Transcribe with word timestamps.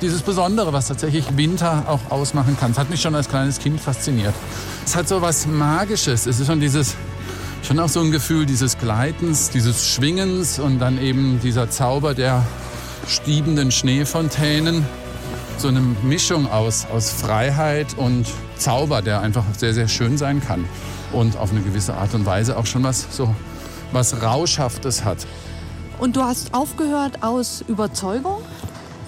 dieses 0.00 0.22
Besondere, 0.22 0.72
was 0.72 0.88
tatsächlich 0.88 1.36
Winter 1.36 1.84
auch 1.88 2.10
ausmachen 2.10 2.56
kann. 2.58 2.72
Das 2.72 2.78
hat 2.78 2.90
mich 2.90 3.00
schon 3.00 3.14
als 3.14 3.28
kleines 3.28 3.58
Kind 3.58 3.80
fasziniert. 3.80 4.34
Es 4.84 4.96
hat 4.96 5.08
so 5.08 5.20
was 5.22 5.46
Magisches. 5.46 6.26
Es 6.26 6.40
ist 6.40 6.46
schon 6.46 6.60
dieses, 6.60 6.94
schon 7.62 7.78
auch 7.78 7.88
so 7.88 8.00
ein 8.00 8.10
Gefühl 8.10 8.46
dieses 8.46 8.78
Gleitens, 8.78 9.50
dieses 9.50 9.86
Schwingens 9.86 10.58
und 10.58 10.78
dann 10.78 11.00
eben 11.00 11.40
dieser 11.42 11.70
Zauber 11.70 12.14
der 12.14 12.44
stiebenden 13.06 13.70
Schneefontänen. 13.70 14.84
So 15.56 15.68
eine 15.68 15.80
Mischung 15.80 16.50
aus, 16.50 16.86
aus 16.92 17.10
Freiheit 17.10 17.96
und 17.96 18.26
Zauber, 18.56 19.02
der 19.02 19.20
einfach 19.22 19.44
sehr, 19.56 19.74
sehr 19.74 19.88
schön 19.88 20.16
sein 20.16 20.40
kann. 20.40 20.64
Und 21.12 21.36
auf 21.36 21.50
eine 21.50 21.60
gewisse 21.60 21.94
Art 21.94 22.14
und 22.14 22.26
Weise 22.26 22.56
auch 22.56 22.66
schon 22.66 22.84
was 22.84 23.06
so 23.10 23.34
was 23.92 24.22
Rauschhaftes 24.22 25.04
hat. 25.04 25.26
Und 25.98 26.16
du 26.16 26.22
hast 26.22 26.54
aufgehört 26.54 27.22
aus 27.22 27.64
Überzeugung? 27.66 28.42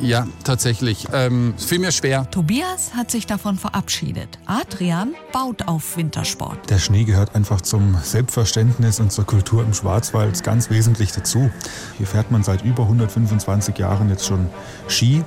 Ja, 0.02 0.26
tatsächlich. 0.44 1.06
Ähm, 1.12 1.54
fiel 1.58 1.78
mir 1.78 1.92
schwer. 1.92 2.30
Tobias 2.30 2.94
hat 2.94 3.10
sich 3.10 3.26
davon 3.26 3.56
verabschiedet. 3.56 4.38
Adrian 4.46 5.14
baut 5.32 5.68
auf 5.68 5.96
Wintersport. 5.96 6.70
Der 6.70 6.78
Schnee 6.78 7.04
gehört 7.04 7.34
einfach 7.34 7.60
zum 7.60 7.96
Selbstverständnis 8.02 9.00
und 9.00 9.12
zur 9.12 9.26
Kultur 9.26 9.62
im 9.62 9.74
Schwarzwald 9.74 10.42
ganz 10.42 10.70
wesentlich 10.70 11.12
dazu. 11.12 11.50
Hier 11.98 12.06
fährt 12.06 12.30
man 12.30 12.42
seit 12.42 12.64
über 12.64 12.84
125 12.84 13.76
Jahren 13.78 14.08
jetzt 14.08 14.26
schon 14.26 14.48
Ski. 14.88 15.22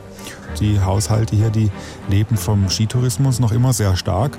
Die 0.59 0.79
Haushalte 0.81 1.35
hier, 1.35 1.49
die 1.49 1.71
leben 2.09 2.37
vom 2.37 2.69
Skitourismus 2.69 3.39
noch 3.39 3.51
immer 3.51 3.73
sehr 3.73 3.95
stark. 3.95 4.37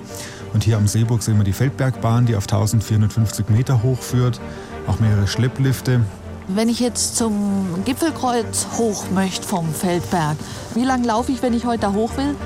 Und 0.52 0.64
hier 0.64 0.76
am 0.76 0.86
Seeburg 0.86 1.22
sehen 1.22 1.36
wir 1.36 1.44
die 1.44 1.52
Feldbergbahn, 1.52 2.26
die 2.26 2.36
auf 2.36 2.44
1450 2.44 3.48
Meter 3.48 3.82
hoch 3.82 4.00
führt. 4.00 4.40
Auch 4.86 5.00
mehrere 5.00 5.26
Schlepplifte. 5.26 6.00
Wenn 6.46 6.68
ich 6.68 6.78
jetzt 6.78 7.16
zum 7.16 7.82
Gipfelkreuz 7.86 8.66
hoch 8.76 9.06
möchte 9.10 9.46
vom 9.46 9.72
Feldberg, 9.72 10.36
wie 10.74 10.84
lange 10.84 11.06
laufe 11.06 11.32
ich, 11.32 11.42
wenn 11.42 11.54
ich 11.54 11.64
heute 11.64 11.80
da 11.80 11.92
hoch 11.92 12.16
will? 12.18 12.36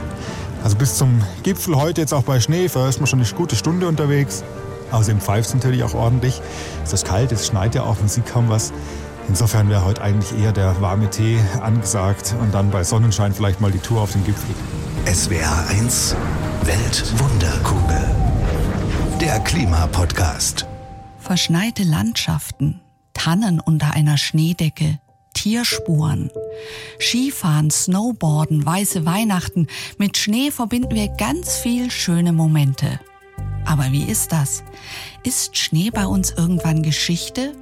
Also 0.63 0.77
bis 0.77 0.97
zum 0.97 1.21
Gipfel 1.43 1.77
heute 1.77 2.01
jetzt 2.01 2.15
auch 2.15 2.23
bei 2.23 2.39
Schnee, 2.39 2.67
ist 2.67 2.77
man 2.77 3.07
schon 3.07 3.21
eine 3.21 3.29
gute 3.31 3.57
Stunde 3.57 3.89
unterwegs. 3.89 4.45
Außerdem 4.93 5.21
pfeift 5.21 5.49
es 5.49 5.55
natürlich 5.55 5.83
auch 5.83 5.95
ordentlich. 5.95 6.41
Es 6.85 6.93
ist 6.93 7.07
kalt, 7.07 7.33
es 7.33 7.47
schneit 7.47 7.75
ja 7.75 7.83
auch, 7.83 7.99
man 7.99 8.09
sieht 8.09 8.27
kaum 8.27 8.49
was. 8.49 8.73
Insofern 9.29 9.69
wäre 9.69 9.85
heute 9.85 10.01
eigentlich 10.01 10.39
eher 10.39 10.53
der 10.53 10.81
warme 10.81 11.11
Tee 11.11 11.39
angesagt 11.61 12.35
und 12.41 12.55
dann 12.55 12.71
bei 12.71 12.85
Sonnenschein 12.85 13.35
vielleicht 13.35 13.61
mal 13.61 13.71
die 13.73 13.79
Tour 13.79 14.01
auf 14.01 14.13
den 14.13 14.25
Gipfel. 14.25 14.55
SWR 15.13 15.69
1 15.71 16.17
Weltwunderkugel. 16.63 18.11
Der 19.21 19.41
Klimapodcast. 19.41 20.67
Verschneite 21.19 21.83
Landschaften, 21.83 22.81
Tannen 23.19 23.59
unter 23.59 23.95
einer 23.95 24.17
Schneedecke, 24.17 25.01
Tierspuren. 25.35 26.31
Skifahren, 27.01 27.71
Snowboarden, 27.71 28.65
weiße 28.65 29.05
Weihnachten. 29.05 29.67
Mit 29.99 30.17
Schnee 30.17 30.53
verbinden 30.53 30.95
wir 30.95 31.09
ganz 31.09 31.57
viel 31.57 31.91
schöne 31.91 32.33
Momente. 32.33 33.01
Aber 33.67 33.91
wie 33.91 34.05
ist 34.05 34.31
das? 34.31 34.63
Ist 35.25 35.57
Schnee 35.57 35.91
bei 35.91 36.07
uns 36.07 36.31
irgendwann 36.31 36.83
Geschichte? 36.83 37.55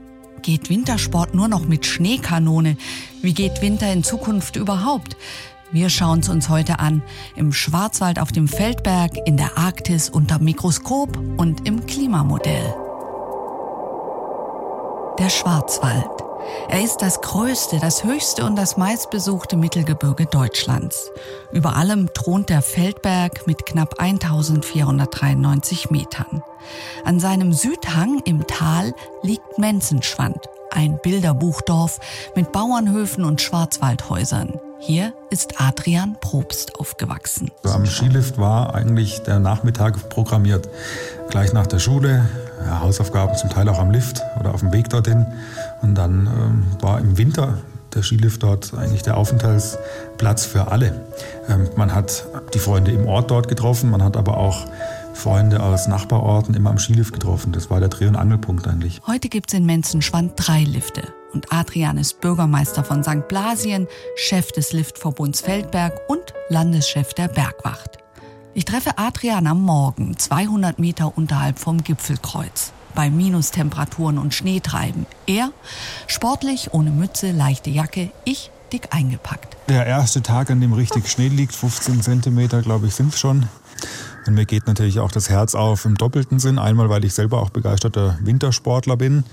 Geht 0.43 0.69
Wintersport 0.69 1.35
nur 1.35 1.49
noch 1.49 1.67
mit 1.67 1.87
Schneekanone? 1.87 2.77
Wie 3.23 3.33
geht 3.33 3.63
Winter 3.63 3.91
in 3.91 4.05
Zukunft 4.05 4.57
überhaupt? 4.57 5.17
Wir 5.73 5.89
schauen 5.89 6.21
es 6.21 6.29
uns 6.29 6.51
heute 6.51 6.81
an. 6.81 7.03
Im 7.35 7.53
Schwarzwald 7.53 8.19
auf 8.19 8.31
dem 8.31 8.47
Feldberg, 8.47 9.17
in 9.27 9.39
der 9.39 9.57
Arktis 9.57 10.11
unter 10.11 10.39
Mikroskop 10.39 11.17
und 11.39 11.67
im 11.67 11.87
Klimamodell 11.87 12.86
der 15.19 15.31
Schwarzwald. 15.31 16.05
Er 16.69 16.83
ist 16.83 16.99
das 16.99 17.21
größte, 17.21 17.79
das 17.81 18.05
höchste 18.05 18.45
und 18.45 18.57
das 18.57 18.77
meistbesuchte 18.77 19.57
Mittelgebirge 19.57 20.27
Deutschlands. 20.27 21.11
Über 21.53 21.77
allem 21.77 22.13
thront 22.13 22.51
der 22.51 22.63
Feldberg 22.63 23.47
mit 23.47 23.67
knapp 23.67 23.99
1493 23.99 25.91
Metern. 25.91 26.43
An 27.05 27.19
seinem 27.19 27.53
Südhang 27.53 28.21
im 28.25 28.47
Tal 28.47 28.95
liegt 29.23 29.59
Menzenschwand, 29.59 30.47
ein 30.71 30.99
Bilderbuchdorf 31.03 31.99
mit 32.35 32.53
Bauernhöfen 32.53 33.25
und 33.25 33.41
Schwarzwaldhäusern. 33.41 34.61
Hier 34.79 35.15
ist 35.31 35.55
Adrian 35.61 36.17
Probst 36.21 36.79
aufgewachsen. 36.79 37.51
Am 37.65 37.87
Skilift 37.87 38.39
war 38.39 38.75
eigentlich 38.75 39.23
der 39.23 39.39
Nachmittag 39.39 40.11
programmiert. 40.11 40.69
Gleich 41.31 41.53
nach 41.53 41.67
der 41.67 41.79
Schule 41.79 42.29
ja, 42.65 42.81
Hausaufgaben 42.81 43.37
zum 43.37 43.51
Teil 43.51 43.69
auch 43.69 43.79
am 43.79 43.91
Lift 43.91 44.23
oder 44.39 44.55
auf 44.55 44.61
dem 44.61 44.73
Weg 44.73 44.89
dorthin. 44.89 45.27
Und 45.83 45.95
dann 45.95 46.27
ähm, 46.27 46.67
war 46.81 47.01
im 47.01 47.19
Winter 47.19 47.59
der 47.95 48.03
Skilift 48.03 48.43
dort 48.43 48.75
eigentlich 48.75 49.03
der 49.03 49.17
Aufenthaltsplatz 49.17 50.45
für 50.45 50.71
alle. 50.71 51.01
Ähm, 51.49 51.69
man 51.77 51.95
hat 51.95 52.27
die 52.55 52.59
Freunde 52.59 52.93
im 52.93 53.07
Ort 53.07 53.31
dort 53.31 53.49
getroffen, 53.49 53.91
man 53.91 54.03
hat 54.03 54.17
aber 54.17 54.37
auch 54.37 54.67
Freunde 55.15 55.63
aus 55.63 55.89
Nachbarorten 55.89 56.55
immer 56.55 56.71
am 56.71 56.79
Skilift 56.79 57.15
getroffen. 57.15 57.53
Das 57.53 57.71
war 57.71 57.81
der 57.81 57.89
Dreh- 57.89 58.07
und 58.07 58.17
Angelpunkt 58.17 58.69
eigentlich. 58.69 59.01
Heute 59.07 59.29
gibt 59.29 59.51
es 59.51 59.59
in 59.59 59.65
Menzenschwand 59.65 60.35
drei 60.37 60.63
Lifte. 60.63 61.03
Und 61.33 61.53
Adrian 61.53 61.99
ist 61.99 62.21
Bürgermeister 62.21 62.85
von 62.85 63.03
St. 63.03 63.27
Blasien, 63.29 63.89
Chef 64.17 64.53
des 64.53 64.73
Liftverbunds 64.73 65.41
Feldberg 65.41 66.01
und 66.09 66.35
Landeschef 66.49 67.15
der 67.15 67.29
Bergwacht. 67.29 68.06
Ich 68.57 68.65
treffe 68.65 68.97
Adrian 68.97 69.47
am 69.47 69.61
Morgen, 69.61 70.17
200 70.17 70.79
Meter 70.79 71.19
unterhalb 71.19 71.59
vom 71.59 71.85
Gipfelkreuz. 71.85 72.73
Bei 72.95 73.11
Minustemperaturen 73.11 74.17
und 74.17 74.33
Schneetreiben. 74.33 75.05
Er 75.27 75.51
sportlich, 76.07 76.73
ohne 76.73 76.91
Mütze, 76.91 77.33
leichte 77.33 77.69
Jacke. 77.69 78.11
Ich 78.25 78.51
dick 78.73 78.95
eingepackt. 78.95 79.59
Der 79.69 79.85
erste 79.85 80.23
Tag, 80.23 80.51
an 80.51 80.63
dem 80.63 80.73
richtig 80.73 81.07
Schnee 81.11 81.29
liegt, 81.29 81.55
15 81.55 82.01
Zentimeter, 82.01 82.63
glaube 82.63 82.87
ich, 82.87 82.95
sind 82.95 83.13
es 83.13 83.21
schon. 83.21 83.47
Und 84.27 84.33
mir 84.33 84.47
geht 84.47 84.67
natürlich 84.67 85.01
auch 85.01 85.13
das 85.13 85.29
Herz 85.29 85.55
auf 85.55 85.85
im 85.85 85.95
doppelten 85.95 86.39
Sinn. 86.39 86.59
Einmal, 86.59 86.89
weil 86.89 87.05
ich 87.05 87.13
selber 87.13 87.43
auch 87.43 87.51
begeisterter 87.51 88.19
Wintersportler 88.23 88.97
bin, 88.97 89.25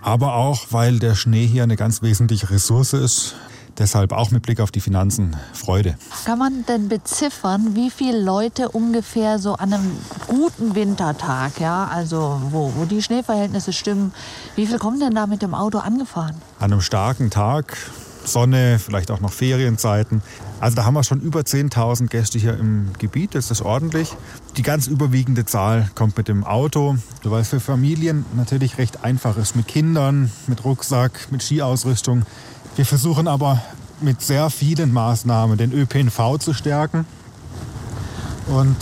aber 0.00 0.36
auch, 0.36 0.68
weil 0.70 0.98
der 0.98 1.16
Schnee 1.16 1.46
hier 1.46 1.64
eine 1.64 1.76
ganz 1.76 2.00
wesentliche 2.00 2.48
Ressource 2.48 2.94
ist. 2.94 3.36
Deshalb 3.78 4.12
auch 4.12 4.32
mit 4.32 4.42
Blick 4.42 4.60
auf 4.60 4.72
die 4.72 4.80
Finanzen 4.80 5.36
Freude. 5.52 5.96
Kann 6.24 6.38
man 6.38 6.64
denn 6.66 6.88
beziffern, 6.88 7.76
wie 7.76 7.90
viele 7.90 8.20
Leute 8.20 8.70
ungefähr 8.70 9.38
so 9.38 9.54
an 9.54 9.72
einem 9.72 9.92
guten 10.26 10.74
Wintertag, 10.74 11.60
ja, 11.60 11.86
also 11.86 12.40
wo, 12.50 12.72
wo 12.74 12.84
die 12.86 13.02
Schneeverhältnisse 13.02 13.72
stimmen, 13.72 14.12
wie 14.56 14.66
viel 14.66 14.78
kommen 14.78 14.98
denn 14.98 15.14
da 15.14 15.26
mit 15.26 15.42
dem 15.42 15.54
Auto 15.54 15.78
angefahren? 15.78 16.34
An 16.58 16.72
einem 16.72 16.80
starken 16.80 17.30
Tag, 17.30 17.76
Sonne, 18.24 18.78
vielleicht 18.78 19.10
auch 19.10 19.20
noch 19.20 19.32
Ferienzeiten. 19.32 20.22
Also 20.60 20.74
da 20.76 20.84
haben 20.84 20.94
wir 20.94 21.04
schon 21.04 21.20
über 21.20 21.40
10.000 21.40 22.08
Gäste 22.08 22.38
hier 22.38 22.58
im 22.58 22.90
Gebiet, 22.98 23.36
das 23.36 23.50
ist 23.50 23.62
ordentlich. 23.62 24.16
Die 24.56 24.62
ganz 24.62 24.88
überwiegende 24.88 25.44
Zahl 25.44 25.88
kommt 25.94 26.16
mit 26.16 26.26
dem 26.26 26.42
Auto, 26.42 26.96
weil 27.22 27.42
es 27.42 27.48
für 27.48 27.60
Familien 27.60 28.24
natürlich 28.34 28.76
recht 28.78 29.04
einfach 29.04 29.36
ist, 29.36 29.54
mit 29.54 29.68
Kindern, 29.68 30.32
mit 30.48 30.64
Rucksack, 30.64 31.28
mit 31.30 31.42
Skiausrüstung 31.42 32.24
wir 32.78 32.86
versuchen 32.86 33.26
aber 33.26 33.60
mit 34.00 34.22
sehr 34.22 34.50
vielen 34.50 34.92
Maßnahmen 34.92 35.58
den 35.58 35.72
ÖPNV 35.72 36.38
zu 36.38 36.54
stärken 36.54 37.06
und 38.46 38.76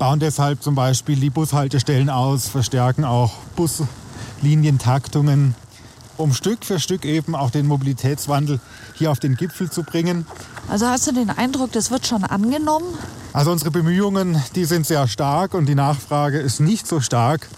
bauen 0.00 0.18
deshalb 0.18 0.64
zum 0.64 0.74
Beispiel 0.74 1.20
die 1.20 1.30
Bushaltestellen 1.30 2.10
aus, 2.10 2.48
verstärken 2.48 3.04
auch 3.04 3.30
Buslinientaktungen, 3.54 5.54
um 6.16 6.34
Stück 6.34 6.64
für 6.64 6.80
Stück 6.80 7.04
eben 7.04 7.36
auch 7.36 7.50
den 7.50 7.68
Mobilitätswandel 7.68 8.58
hier 8.94 9.12
auf 9.12 9.20
den 9.20 9.36
Gipfel 9.36 9.70
zu 9.70 9.84
bringen. 9.84 10.26
Also 10.68 10.88
hast 10.88 11.06
du 11.06 11.12
den 11.12 11.30
Eindruck, 11.30 11.70
das 11.70 11.92
wird 11.92 12.08
schon 12.08 12.24
angenommen? 12.24 12.98
Also 13.32 13.52
unsere 13.52 13.70
Bemühungen, 13.70 14.42
die 14.56 14.64
sind 14.64 14.86
sehr 14.86 15.06
stark 15.06 15.54
und 15.54 15.66
die 15.66 15.76
Nachfrage 15.76 16.40
ist 16.40 16.58
nicht 16.58 16.88
so 16.88 16.98
stark. 16.98 17.48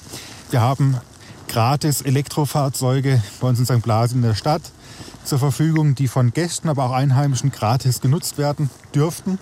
Wir 0.51 0.61
haben 0.61 0.99
gratis 1.49 2.03
Elektrofahrzeuge 2.03 3.23
bei 3.41 3.49
uns 3.49 3.59
in 3.59 3.65
St. 3.65 3.81
Blas 3.81 4.13
in 4.13 4.21
der 4.21 4.35
Stadt 4.35 4.61
zur 5.25 5.39
Verfügung, 5.39 5.95
die 5.95 6.09
von 6.09 6.33
Gästen, 6.33 6.69
aber 6.69 6.85
auch 6.85 6.93
Einheimischen 6.93 7.51
gratis 7.51 8.01
genutzt 8.01 8.39
werden 8.39 8.71
dürften. 8.95 9.39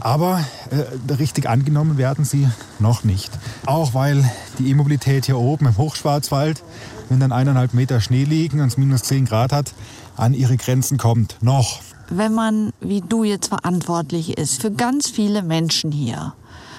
Aber 0.00 0.42
äh, 0.70 1.12
richtig 1.12 1.48
angenommen 1.48 1.98
werden 1.98 2.24
sie 2.24 2.48
noch 2.78 3.04
nicht. 3.04 3.30
Auch 3.66 3.92
weil 3.92 4.28
die 4.58 4.70
E-Mobilität 4.70 5.26
hier 5.26 5.38
oben 5.38 5.66
im 5.66 5.76
Hochschwarzwald, 5.76 6.62
wenn 7.08 7.20
dann 7.20 7.32
eineinhalb 7.32 7.74
Meter 7.74 8.00
Schnee 8.00 8.24
liegen 8.24 8.60
und 8.60 8.68
es 8.68 8.78
minus 8.78 9.02
10 9.02 9.26
Grad 9.26 9.52
hat, 9.52 9.74
an 10.16 10.32
ihre 10.32 10.56
Grenzen 10.56 10.96
kommt. 10.96 11.36
Noch. 11.42 11.80
Wenn 12.08 12.34
man, 12.34 12.72
wie 12.80 13.02
du 13.02 13.24
jetzt 13.24 13.48
verantwortlich 13.48 14.36
ist, 14.36 14.60
für 14.60 14.72
ganz 14.72 15.08
viele 15.08 15.42
Menschen 15.42 15.92
hier, 15.92 16.34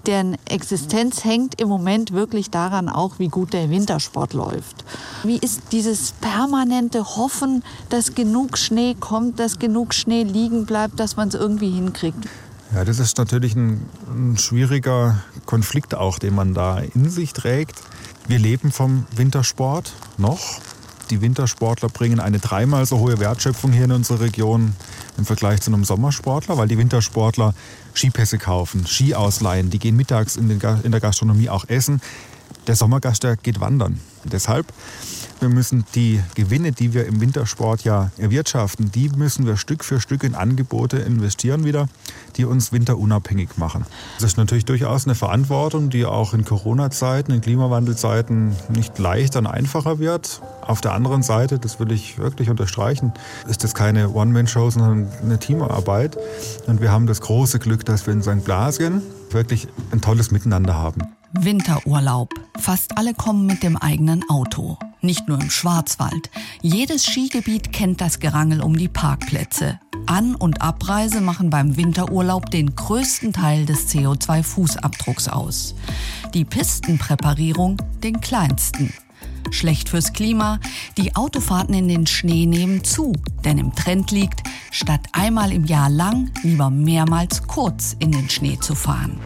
deren 0.07 0.37
Existenz 0.45 1.23
hängt 1.23 1.59
im 1.61 1.67
Moment 1.67 2.11
wirklich 2.11 2.49
daran 2.49 2.89
auch, 2.89 3.19
wie 3.19 3.27
gut 3.27 3.53
der 3.53 3.69
Wintersport 3.69 4.33
läuft. 4.33 4.83
Wie 5.23 5.37
ist 5.37 5.61
dieses 5.71 6.13
permanente 6.13 7.15
Hoffen, 7.15 7.63
dass 7.89 8.15
genug 8.15 8.57
Schnee 8.57 8.95
kommt, 8.99 9.39
dass 9.39 9.59
genug 9.59 9.93
Schnee 9.93 10.23
liegen 10.23 10.65
bleibt, 10.65 10.99
dass 10.99 11.15
man 11.15 11.27
es 11.27 11.35
irgendwie 11.35 11.71
hinkriegt? 11.71 12.27
Ja, 12.73 12.85
das 12.85 12.99
ist 12.99 13.17
natürlich 13.17 13.55
ein, 13.55 13.85
ein, 14.07 14.37
schwieriger 14.37 15.21
Konflikt 15.45 15.93
auch, 15.93 16.19
den 16.19 16.33
man 16.33 16.53
da 16.53 16.79
in 16.79 17.09
sich 17.09 17.33
trägt. 17.33 17.81
Wir 18.27 18.39
leben 18.39 18.71
vom 18.71 19.05
Wintersport 19.15 19.91
noch. 20.17 20.39
Die 21.11 21.19
Wintersportler 21.19 21.89
bringen 21.89 22.21
eine 22.21 22.39
dreimal 22.39 22.85
so 22.85 22.99
hohe 22.99 23.19
Wertschöpfung 23.19 23.73
hier 23.73 23.83
in 23.83 23.91
unsere 23.91 24.21
Region 24.21 24.73
im 25.17 25.25
Vergleich 25.25 25.59
zu 25.59 25.69
einem 25.69 25.83
Sommersportler, 25.83 26.57
weil 26.57 26.69
die 26.69 26.77
Wintersportler 26.77 27.53
Skipässe 27.93 28.37
kaufen, 28.37 28.87
Ski 28.87 29.13
ausleihen, 29.13 29.69
die 29.69 29.77
gehen 29.77 29.97
mittags 29.97 30.37
in, 30.37 30.49
in 30.49 30.91
der 30.91 31.01
Gastronomie 31.01 31.49
auch 31.49 31.65
essen. 31.67 32.01
Der 32.65 32.77
Sommergast, 32.77 33.23
der 33.23 33.35
geht 33.35 33.59
wandern. 33.59 33.99
Deshalb 34.23 34.67
wir 35.41 35.49
müssen 35.49 35.85
die 35.95 36.21
Gewinne, 36.35 36.71
die 36.71 36.93
wir 36.93 37.05
im 37.07 37.19
Wintersport 37.19 37.83
ja 37.83 38.11
erwirtschaften, 38.17 38.91
die 38.91 39.09
müssen 39.09 39.47
wir 39.47 39.57
Stück 39.57 39.83
für 39.83 39.99
Stück 39.99 40.23
in 40.23 40.35
Angebote 40.35 40.97
investieren 40.97 41.65
wieder, 41.65 41.87
die 42.37 42.45
uns 42.45 42.71
winterunabhängig 42.71 43.57
machen. 43.57 43.85
Das 44.19 44.31
ist 44.31 44.37
natürlich 44.37 44.65
durchaus 44.65 45.05
eine 45.05 45.15
Verantwortung, 45.15 45.89
die 45.89 46.05
auch 46.05 46.35
in 46.35 46.45
Corona-Zeiten, 46.45 47.31
in 47.31 47.41
Klimawandelzeiten 47.41 48.55
nicht 48.69 48.99
leichter 48.99 49.39
und 49.39 49.47
einfacher 49.47 49.97
wird. 49.97 50.41
Auf 50.61 50.79
der 50.79 50.93
anderen 50.93 51.23
Seite, 51.23 51.57
das 51.57 51.79
will 51.79 51.91
ich 51.91 52.19
wirklich 52.19 52.49
unterstreichen, 52.49 53.11
ist 53.49 53.63
das 53.63 53.73
keine 53.73 54.09
One-Man-Show, 54.11 54.69
sondern 54.69 55.07
eine 55.23 55.39
Teamarbeit. 55.39 56.17
Und 56.67 56.81
wir 56.81 56.91
haben 56.91 57.07
das 57.07 57.19
große 57.19 57.57
Glück, 57.57 57.83
dass 57.85 58.05
wir 58.05 58.13
in 58.13 58.21
St. 58.21 58.43
Blasien 58.45 59.01
wirklich 59.31 59.67
ein 59.91 60.01
tolles 60.01 60.29
Miteinander 60.29 60.75
haben. 60.75 61.01
Winterurlaub. 61.33 62.33
Fast 62.59 62.97
alle 62.97 63.13
kommen 63.13 63.45
mit 63.45 63.63
dem 63.63 63.77
eigenen 63.77 64.29
Auto. 64.29 64.77
Nicht 65.01 65.27
nur 65.27 65.39
im 65.39 65.49
Schwarzwald. 65.49 66.29
Jedes 66.61 67.05
Skigebiet 67.05 67.71
kennt 67.71 68.01
das 68.01 68.19
Gerangel 68.19 68.61
um 68.61 68.77
die 68.77 68.87
Parkplätze. 68.87 69.79
An- 70.05 70.35
und 70.35 70.61
Abreise 70.61 71.21
machen 71.21 71.49
beim 71.49 71.77
Winterurlaub 71.77 72.51
den 72.51 72.75
größten 72.75 73.33
Teil 73.33 73.65
des 73.65 73.87
CO2-Fußabdrucks 73.89 75.29
aus. 75.29 75.75
Die 76.33 76.45
Pistenpräparierung 76.45 77.77
den 78.03 78.19
kleinsten. 78.19 78.93
Schlecht 79.49 79.89
fürs 79.89 80.13
Klima, 80.13 80.59
die 80.97 81.15
Autofahrten 81.15 81.73
in 81.73 81.87
den 81.87 82.07
Schnee 82.07 82.45
nehmen 82.45 82.83
zu, 82.83 83.13
denn 83.43 83.57
im 83.57 83.73
Trend 83.75 84.11
liegt, 84.11 84.43
statt 84.69 85.01
einmal 85.13 85.51
im 85.51 85.65
Jahr 85.65 85.89
lang 85.89 86.31
lieber 86.43 86.69
mehrmals 86.69 87.47
kurz 87.47 87.95
in 87.99 88.11
den 88.11 88.29
Schnee 88.29 88.57
zu 88.59 88.75
fahren. 88.75 89.19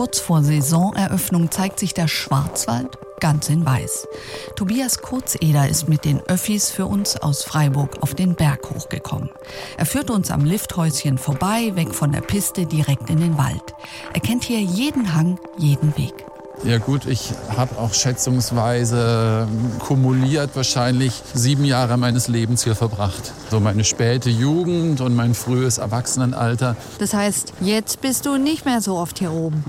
Kurz 0.00 0.18
vor 0.18 0.42
Saisoneröffnung 0.42 1.50
zeigt 1.50 1.78
sich 1.78 1.92
der 1.92 2.08
Schwarzwald 2.08 2.96
ganz 3.20 3.50
in 3.50 3.66
weiß. 3.66 4.08
Tobias 4.56 5.02
Kurzeder 5.02 5.68
ist 5.68 5.90
mit 5.90 6.06
den 6.06 6.20
Öffis 6.20 6.70
für 6.70 6.86
uns 6.86 7.18
aus 7.18 7.44
Freiburg 7.44 8.02
auf 8.02 8.14
den 8.14 8.34
Berg 8.34 8.70
hochgekommen. 8.70 9.28
Er 9.76 9.84
führt 9.84 10.08
uns 10.08 10.30
am 10.30 10.46
Lifthäuschen 10.46 11.18
vorbei, 11.18 11.72
weg 11.74 11.94
von 11.94 12.12
der 12.12 12.22
Piste 12.22 12.64
direkt 12.64 13.10
in 13.10 13.20
den 13.20 13.36
Wald. 13.36 13.74
Er 14.14 14.20
kennt 14.20 14.44
hier 14.44 14.62
jeden 14.62 15.14
Hang, 15.14 15.38
jeden 15.58 15.94
Weg. 15.98 16.14
Ja 16.62 16.76
gut, 16.76 17.06
ich 17.06 17.32
habe 17.56 17.78
auch 17.78 17.94
schätzungsweise 17.94 19.48
kumuliert 19.78 20.50
wahrscheinlich 20.54 21.22
sieben 21.32 21.64
Jahre 21.64 21.96
meines 21.96 22.28
Lebens 22.28 22.64
hier 22.64 22.74
verbracht. 22.74 23.32
So 23.50 23.60
meine 23.60 23.82
späte 23.82 24.28
Jugend 24.28 25.00
und 25.00 25.16
mein 25.16 25.32
frühes 25.34 25.78
Erwachsenenalter. 25.78 26.76
Das 26.98 27.14
heißt, 27.14 27.54
jetzt 27.62 28.02
bist 28.02 28.26
du 28.26 28.36
nicht 28.36 28.66
mehr 28.66 28.82
so 28.82 28.96
oft 28.96 29.18
hier 29.18 29.32
oben. 29.32 29.64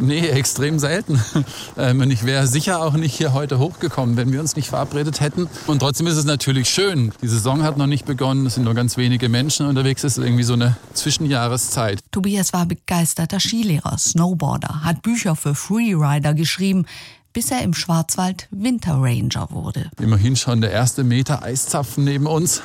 Nee, 0.00 0.28
extrem 0.28 0.78
selten. 0.78 1.20
Ähm, 1.76 2.00
und 2.00 2.10
ich 2.10 2.24
wäre 2.24 2.46
sicher 2.46 2.82
auch 2.82 2.94
nicht 2.94 3.14
hier 3.14 3.32
heute 3.32 3.58
hochgekommen, 3.58 4.16
wenn 4.16 4.32
wir 4.32 4.40
uns 4.40 4.56
nicht 4.56 4.68
verabredet 4.68 5.20
hätten. 5.20 5.48
Und 5.66 5.78
trotzdem 5.78 6.06
ist 6.06 6.16
es 6.16 6.24
natürlich 6.24 6.68
schön. 6.68 7.12
Die 7.22 7.28
Saison 7.28 7.62
hat 7.62 7.76
noch 7.78 7.86
nicht 7.86 8.06
begonnen, 8.06 8.44
es 8.46 8.54
sind 8.54 8.64
nur 8.64 8.74
ganz 8.74 8.96
wenige 8.96 9.28
Menschen 9.28 9.66
unterwegs. 9.66 10.04
Es 10.04 10.18
ist 10.18 10.24
irgendwie 10.24 10.42
so 10.42 10.54
eine 10.54 10.76
Zwischenjahreszeit. 10.94 12.00
Tobias 12.10 12.52
war 12.52 12.66
begeisterter 12.66 13.40
Skilehrer, 13.40 13.96
Snowboarder, 13.96 14.82
hat 14.84 15.02
Bücher 15.02 15.36
für 15.36 15.54
Freerider 15.54 16.34
geschrieben, 16.34 16.86
bis 17.32 17.50
er 17.50 17.62
im 17.62 17.74
Schwarzwald 17.74 18.48
Winterranger 18.50 19.48
wurde. 19.50 19.90
Immerhin 20.00 20.36
schon 20.36 20.60
der 20.60 20.72
erste 20.72 21.04
Meter 21.04 21.42
Eiszapfen 21.42 22.04
neben 22.04 22.26
uns. 22.26 22.62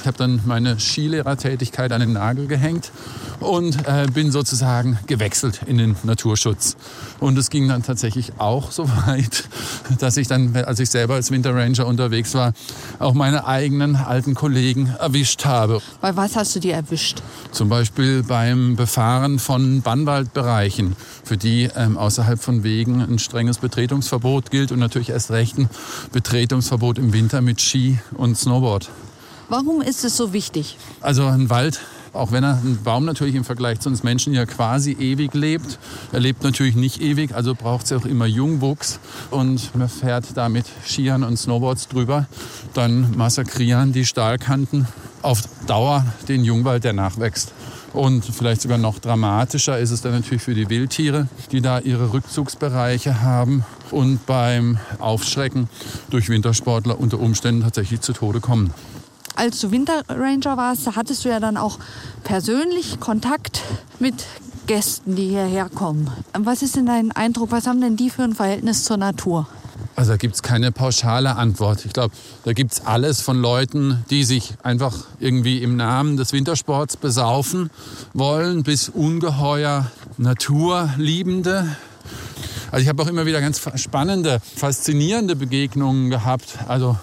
Ich 0.00 0.06
habe 0.06 0.18
dann 0.18 0.40
meine 0.44 0.78
Skilehrertätigkeit 0.78 1.90
an 1.90 2.00
den 2.00 2.12
Nagel 2.12 2.46
gehängt 2.46 2.92
und 3.40 3.86
äh, 3.88 4.06
bin 4.12 4.30
sozusagen 4.30 4.98
gewechselt 5.06 5.60
in 5.66 5.78
den 5.78 5.96
Naturschutz. 6.04 6.76
Und 7.18 7.36
es 7.38 7.50
ging 7.50 7.68
dann 7.68 7.82
tatsächlich 7.82 8.34
auch 8.38 8.70
so 8.70 8.88
weit, 8.88 9.48
dass 9.98 10.16
ich 10.16 10.28
dann, 10.28 10.54
als 10.54 10.78
ich 10.78 10.90
selber 10.90 11.14
als 11.14 11.30
Winterranger 11.30 11.86
unterwegs 11.86 12.34
war, 12.34 12.52
auch 12.98 13.14
meine 13.14 13.46
eigenen 13.46 13.96
alten 13.96 14.34
Kollegen 14.34 14.94
erwischt 14.98 15.44
habe. 15.44 15.80
Bei 16.00 16.14
was 16.16 16.36
hast 16.36 16.54
du 16.54 16.60
die 16.60 16.70
erwischt? 16.70 17.22
Zum 17.50 17.68
Beispiel 17.68 18.22
beim 18.22 18.76
Befahren 18.76 19.38
von 19.38 19.82
Bannwaldbereichen, 19.82 20.94
für 21.24 21.36
die 21.36 21.68
ähm, 21.74 21.98
außerhalb 21.98 22.40
von 22.40 22.62
Wegen 22.62 23.00
ein 23.02 23.18
strenges 23.18 23.58
Betretungsverbot 23.96 24.50
gilt 24.50 24.72
und 24.72 24.78
natürlich 24.78 25.10
erst 25.10 25.30
recht 25.30 25.58
ein 25.58 25.70
Betretungsverbot 26.12 26.98
im 26.98 27.12
Winter 27.12 27.40
mit 27.40 27.60
Ski 27.60 27.98
und 28.14 28.36
Snowboard. 28.36 28.90
Warum 29.48 29.80
ist 29.80 30.04
es 30.04 30.16
so 30.16 30.32
wichtig? 30.32 30.76
Also 31.00 31.24
ein 31.26 31.48
Wald 31.48 31.80
auch 32.16 32.32
wenn 32.32 32.44
er 32.44 32.54
ein 32.64 32.78
Baum 32.82 33.04
natürlich 33.04 33.34
im 33.34 33.44
Vergleich 33.44 33.80
zu 33.80 33.90
uns 33.90 34.02
Menschen 34.02 34.32
ja 34.32 34.46
quasi 34.46 34.92
ewig 34.92 35.34
lebt. 35.34 35.78
Er 36.12 36.20
lebt 36.20 36.42
natürlich 36.42 36.74
nicht 36.74 37.02
ewig, 37.02 37.34
also 37.34 37.54
braucht 37.54 37.84
es 37.84 37.92
auch 37.92 38.06
immer 38.06 38.24
Jungwuchs. 38.24 39.00
Und 39.30 39.74
man 39.76 39.88
fährt 39.88 40.24
da 40.34 40.48
mit 40.48 40.64
Skiern 40.86 41.22
und 41.24 41.36
Snowboards 41.36 41.88
drüber. 41.88 42.26
Dann 42.72 43.14
massakrieren 43.16 43.92
die 43.92 44.06
Stahlkanten 44.06 44.88
auf 45.22 45.42
Dauer 45.66 46.04
den 46.28 46.44
Jungwald, 46.44 46.84
der 46.84 46.92
nachwächst. 46.92 47.52
Und 47.92 48.24
vielleicht 48.24 48.60
sogar 48.60 48.78
noch 48.78 48.98
dramatischer 48.98 49.78
ist 49.78 49.90
es 49.90 50.02
dann 50.02 50.12
natürlich 50.12 50.42
für 50.42 50.54
die 50.54 50.68
Wildtiere, 50.68 51.28
die 51.50 51.62
da 51.62 51.78
ihre 51.78 52.12
Rückzugsbereiche 52.12 53.22
haben 53.22 53.64
und 53.90 54.26
beim 54.26 54.78
Aufschrecken 54.98 55.68
durch 56.10 56.28
Wintersportler 56.28 57.00
unter 57.00 57.18
Umständen 57.18 57.62
tatsächlich 57.62 58.02
zu 58.02 58.12
Tode 58.12 58.40
kommen 58.40 58.74
als 59.36 59.60
du 59.60 59.70
Winterranger 59.70 60.56
warst, 60.56 60.96
hattest 60.96 61.24
du 61.24 61.28
ja 61.28 61.40
dann 61.40 61.56
auch 61.56 61.78
persönlich 62.24 62.98
Kontakt 63.00 63.62
mit 63.98 64.24
Gästen, 64.66 65.14
die 65.14 65.28
hierher 65.28 65.68
kommen. 65.68 66.10
Was 66.36 66.62
ist 66.62 66.76
denn 66.76 66.86
dein 66.86 67.12
Eindruck? 67.12 67.52
Was 67.52 67.66
haben 67.66 67.80
denn 67.80 67.96
die 67.96 68.10
für 68.10 68.24
ein 68.24 68.34
Verhältnis 68.34 68.84
zur 68.84 68.96
Natur? 68.96 69.46
Also 69.96 70.10
da 70.12 70.18
gibt 70.18 70.34
es 70.34 70.42
keine 70.42 70.72
pauschale 70.72 71.36
Antwort. 71.36 71.86
Ich 71.86 71.94
glaube, 71.94 72.14
da 72.44 72.52
gibt 72.52 72.72
es 72.72 72.84
alles 72.84 73.22
von 73.22 73.40
Leuten, 73.40 74.04
die 74.10 74.24
sich 74.24 74.52
einfach 74.62 74.94
irgendwie 75.20 75.62
im 75.62 75.76
Namen 75.76 76.18
des 76.18 76.34
Wintersports 76.34 76.98
besaufen 76.98 77.70
wollen, 78.12 78.62
bis 78.62 78.90
ungeheuer 78.90 79.90
Naturliebende. 80.18 81.76
Also 82.70 82.82
ich 82.82 82.88
habe 82.90 83.02
auch 83.02 83.06
immer 83.06 83.24
wieder 83.24 83.40
ganz 83.40 83.62
spannende, 83.76 84.40
faszinierende 84.54 85.34
Begegnungen 85.34 86.10
gehabt. 86.10 86.58
Also 86.68 86.98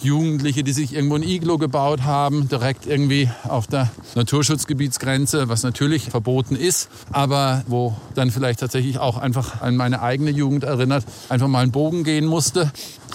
Jugendliche, 0.00 0.62
die 0.62 0.72
sich 0.72 0.94
irgendwo 0.94 1.16
ein 1.16 1.22
Iglo 1.22 1.58
gebaut 1.58 2.02
haben, 2.02 2.48
direkt 2.48 2.86
irgendwie 2.86 3.30
auf 3.44 3.66
der 3.66 3.90
Naturschutzgebietsgrenze, 4.14 5.48
was 5.48 5.62
natürlich 5.62 6.10
verboten 6.10 6.56
ist, 6.56 6.88
aber 7.12 7.64
wo 7.66 7.96
dann 8.14 8.30
vielleicht 8.30 8.60
tatsächlich 8.60 8.98
auch 8.98 9.16
einfach 9.16 9.62
an 9.62 9.76
meine 9.76 10.02
eigene 10.02 10.30
Jugend 10.30 10.64
erinnert, 10.64 11.04
einfach 11.28 11.48
mal 11.48 11.60
einen 11.62 11.72
Bogen 11.72 12.04
gehen 12.04 12.26
musste, 12.26 12.70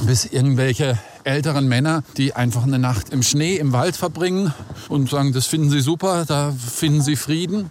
bis 0.06 0.26
irgendwelche 0.26 0.98
älteren 1.24 1.68
Männer, 1.68 2.04
die 2.18 2.34
einfach 2.34 2.64
eine 2.64 2.80
Nacht 2.80 3.10
im 3.10 3.22
Schnee 3.22 3.58
im 3.58 3.74
Wald 3.74 3.96
verbringen 3.96 4.54
und 4.90 5.10
sagen, 5.10 5.34
das 5.34 5.46
finden 5.46 5.70
sie 5.70 5.82
super, 5.82 6.26
da 6.26 6.52
finden 6.52 7.02
sie 7.02 7.16
Frieden 7.16 7.70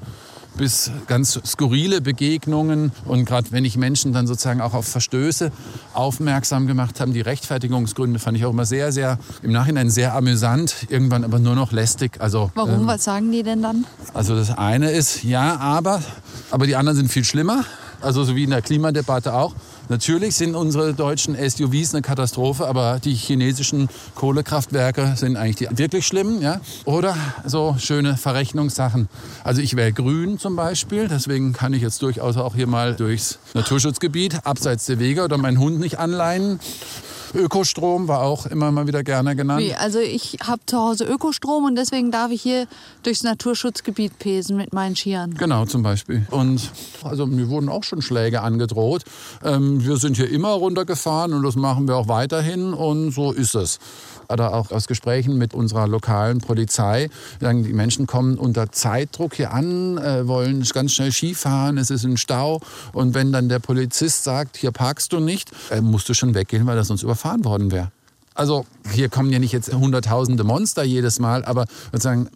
bis 0.57 0.91
ganz 1.07 1.41
skurrile 1.45 2.01
Begegnungen. 2.01 2.93
Und 3.05 3.25
gerade 3.25 3.53
wenn 3.53 3.65
ich 3.65 3.77
Menschen 3.77 4.13
dann 4.13 4.27
sozusagen 4.27 4.61
auch 4.61 4.75
auf 4.75 4.87
Verstöße 4.87 5.53
aufmerksam 5.95 6.67
gemacht 6.67 7.01
haben, 7.01 7.13
die 7.13 7.21
Rechtfertigungsgründe 7.21 8.19
fand 8.19 8.37
ich 8.37 8.45
auch 8.45 8.51
immer 8.51 8.67
sehr, 8.67 8.93
sehr 8.93 9.19
im 9.43 9.53
Nachhinein 9.53 9.91
sehr 9.91 10.15
amüsant, 10.15 10.87
irgendwann 10.89 11.25
aber 11.25 11.39
nur 11.39 11.55
noch 11.55 11.73
lästig. 11.73 12.21
Also, 12.21 12.51
Warum? 12.55 12.81
Ähm, 12.81 12.87
Was 12.87 13.05
sagen 13.05 13.33
die 13.33 13.43
denn 13.43 13.63
dann? 13.63 13.85
Also 14.15 14.35
das 14.35 14.57
eine 14.57 14.91
ist, 14.91 15.23
ja, 15.25 15.57
aber, 15.57 16.03
aber 16.51 16.67
die 16.67 16.77
anderen 16.77 16.97
sind 16.97 17.11
viel 17.11 17.25
schlimmer. 17.25 17.65
Also 18.01 18.25
so 18.25 18.35
wie 18.35 18.45
in 18.45 18.51
der 18.51 18.63
Klimadebatte 18.63 19.35
auch. 19.35 19.55
Natürlich 19.91 20.37
sind 20.37 20.55
unsere 20.55 20.95
deutschen 20.95 21.35
SUVs 21.35 21.95
eine 21.95 22.03
Katastrophe, 22.03 22.69
aber 22.69 23.01
die 23.03 23.13
chinesischen 23.13 23.89
Kohlekraftwerke 24.15 25.15
sind 25.17 25.37
eigentlich 25.37 25.69
die 25.69 25.79
wirklich 25.79 26.07
schlimmen. 26.07 26.41
Ja? 26.41 26.61
Oder 26.85 27.17
so 27.45 27.75
schöne 27.77 28.17
Verrechnungssachen. 28.17 29.09
Also 29.43 29.61
ich 29.61 29.75
wäre 29.75 29.93
grün 29.93 30.39
zum 30.39 30.55
Beispiel, 30.55 31.09
deswegen 31.09 31.53
kann 31.53 31.73
ich 31.73 31.83
jetzt 31.83 32.03
durchaus 32.03 32.37
auch 32.37 32.55
hier 32.55 32.69
mal 32.69 32.95
durchs 32.95 33.41
Naturschutzgebiet 33.55 34.47
abseits 34.47 34.87
der 34.87 35.01
Wege 35.01 35.25
oder 35.25 35.39
meinen 35.39 35.59
Hund 35.59 35.81
nicht 35.81 35.99
anleihen. 35.99 36.61
Ökostrom 37.35 38.09
war 38.09 38.23
auch 38.23 38.47
immer 38.47 38.71
mal 38.71 38.87
wieder 38.87 39.03
gerne 39.03 39.37
genannt. 39.37 39.61
Wie? 39.61 39.75
Also 39.75 39.99
ich 39.99 40.39
habe 40.43 40.61
zu 40.67 40.79
Hause 40.79 41.05
Ökostrom 41.05 41.65
und 41.65 41.77
deswegen 41.77 42.11
darf 42.11 42.31
ich 42.31 42.43
hier 42.43 42.67
durchs 43.03 43.23
Naturschutzgebiet 43.23 44.19
pesen 44.19 44.57
mit 44.57 44.73
meinen 44.73 44.97
Skiern. 44.97 45.35
Genau, 45.35 45.65
zum 45.67 45.83
Beispiel. 45.83 46.27
Und 46.31 46.71
also 47.03 47.27
mir 47.27 47.49
wurden 47.49 47.69
auch 47.69 47.85
schon 47.85 48.03
Schläge 48.03 48.43
angedroht. 48.43 49.03
Ähm, 49.45 49.85
wir 49.85 49.97
sind 49.97 50.17
hier 50.17 50.31
immer 50.31 50.51
runtergefahren 50.51 51.33
und 51.33 51.43
das 51.43 51.57
machen 51.57 51.89
wir 51.89 51.97
auch 51.97 52.09
weiterhin 52.09 52.73
und 52.73 53.13
so 53.13 53.33
ist 53.33 53.55
es 53.55 53.79
oder 54.31 54.55
auch 54.55 54.71
aus 54.71 54.87
Gesprächen 54.87 55.37
mit 55.39 55.55
unserer 55.55 55.87
lokalen 55.87 56.39
Polizei. 56.39 57.11
Sagen, 57.41 57.65
die 57.65 57.73
Menschen 57.73 58.07
kommen 58.07 58.39
unter 58.39 58.73
Zeitdruck 58.73 59.35
hier 59.35 59.53
an, 59.53 59.99
äh, 59.99 60.27
wollen 60.27 60.65
ganz 60.73 60.93
schnell 60.93 61.13
Skifahren, 61.13 61.79
es 61.79 61.91
ist 61.91 62.05
ein 62.05 62.17
Stau. 62.17 62.61
Und 62.93 63.15
wenn 63.15 63.33
dann 63.33 63.49
der 63.49 63.59
Polizist 63.59 64.25
sagt, 64.25 64.57
hier 64.57 64.71
parkst 64.71 65.13
du 65.13 65.21
nicht, 65.21 65.51
äh, 65.71 65.81
musst 65.81 66.09
du 66.09 66.15
schon 66.15 66.35
weggehen, 66.35 66.67
weil 66.67 66.77
er 66.77 66.85
sonst 66.85 67.03
überfahren 67.03 67.45
worden 67.45 67.71
wäre. 67.71 67.91
Also 68.35 68.65
hier 68.93 69.09
kommen 69.09 69.31
ja 69.33 69.39
nicht 69.39 69.53
jetzt 69.53 69.73
hunderttausende 69.73 70.45
Monster 70.45 70.83
jedes 70.83 71.19
Mal, 71.19 71.45
aber 71.45 71.67
sozusagen, 71.93 72.29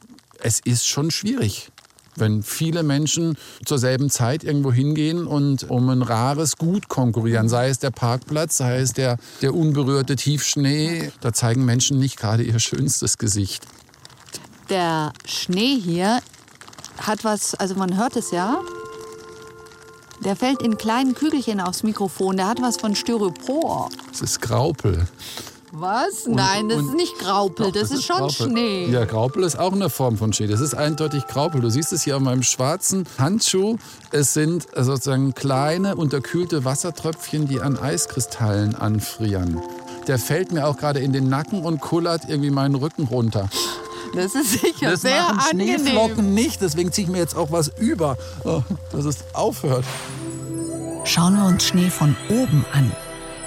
es 0.43 0.61
ist 0.61 0.87
schon 0.87 1.11
schwierig 1.11 1.71
wenn 2.17 2.43
viele 2.43 2.83
Menschen 2.83 3.37
zur 3.65 3.79
selben 3.79 4.11
Zeit 4.11 4.45
irgendwo 4.45 4.73
hingehen 4.73 5.27
und 5.27 5.71
um 5.71 5.89
ein 5.89 6.03
rares 6.03 6.57
Gut 6.57 6.89
konkurrieren, 6.89 7.49
sei 7.49 7.69
es 7.69 7.79
der 7.79 7.91
Parkplatz, 7.91 8.57
sei 8.57 8.79
es 8.79 8.93
der, 8.93 9.19
der 9.43 9.55
unberührte 9.55 10.17
Tiefschnee, 10.17 11.11
da 11.21 11.33
zeigen 11.33 11.65
Menschen 11.65 11.99
nicht 11.99 12.19
gerade 12.19 12.43
ihr 12.43 12.59
schönstes 12.59 13.19
Gesicht. 13.19 13.67
Der 14.71 15.13
Schnee 15.27 15.79
hier 15.79 16.21
hat 16.99 17.25
was, 17.25 17.55
also 17.55 17.75
man 17.75 17.97
hört 17.97 18.17
es 18.17 18.31
ja, 18.31 18.61
der 20.25 20.37
fällt 20.37 20.63
in 20.63 20.79
kleinen 20.79 21.15
Kügelchen 21.15 21.61
aufs 21.61 21.83
Mikrofon, 21.83 22.37
der 22.37 22.49
hat 22.49 22.63
was 22.63 22.77
von 22.79 22.95
Styropor. 22.95 23.91
Es 24.13 24.23
ist 24.23 24.41
Graupel. 24.41 25.07
Was? 25.77 26.27
Und, 26.27 26.37
Nein, 26.37 26.69
das 26.69 26.83
ist 26.83 26.95
nicht 26.95 27.19
Graupel, 27.19 27.73
das, 27.73 27.83
das, 27.83 27.91
ist, 27.91 27.99
ist 27.99 28.07
schon 28.07 28.19
Graupel. 28.19 28.51
Schnee. 28.51 28.87
Ja, 28.87 29.05
Graupel 29.05 29.43
ist 29.43 29.59
auch 29.59 29.73
eine 29.73 29.91
Form 29.91 30.17
von 30.17 30.33
Schnee. 30.33 30.47
Das 30.47 30.61
ist 30.61 30.75
eindeutig 30.75 31.27
Graupel. 31.27 31.61
Du 31.61 31.69
siehst 31.69 31.93
es 31.93 32.05
hier 32.05 32.17
auf 32.17 32.23
meinem 32.23 32.45
schwarzen 32.45 33.05
Handschuh. 33.19 33.77
Es 34.13 34.35
sind 34.35 34.69
sozusagen 34.77 35.35
kleine, 35.35 35.97
unterkühlte 35.97 36.65
Wassertröpfchen, 36.65 37.49
die 37.49 37.61
an 37.61 37.77
Eiskristallen 37.77 38.77
anfrieren. 38.77 39.61
Der 40.07 40.19
fällt 40.19 40.53
mir 40.53 40.69
auch 40.69 40.77
gerade 40.77 41.01
in 41.01 41.13
den 41.13 41.29
Nacken 41.29 41.65
und 41.65 41.81
kullert 41.81 42.29
irgendwie 42.29 42.51
meinen 42.51 42.77
Rücken 42.77 43.05
runter. 43.05 43.49
Das 44.15 44.37
ist 44.37 44.53
sicher 44.53 44.93
das 44.93 45.03
sehr 45.03 45.23
machen 45.23 45.41
angenehm. 45.51 45.81
Schneeflocken 45.81 46.35
nicht, 46.35 46.61
deswegen 46.61 46.93
ziehe 46.93 47.07
ich 47.07 47.13
mir 47.13 47.19
jetzt 47.19 47.37
auch 47.37 47.51
was 47.51 47.73
über, 47.79 48.17
oh, 48.45 48.63
dass 48.93 49.07
es 49.07 49.25
aufhört. 49.33 49.85
Schauen 51.05 51.37
wir 51.37 51.47
uns 51.47 51.65
Schnee 51.65 51.91
von 51.91 52.17
oben 52.29 52.65
an. 52.73 52.93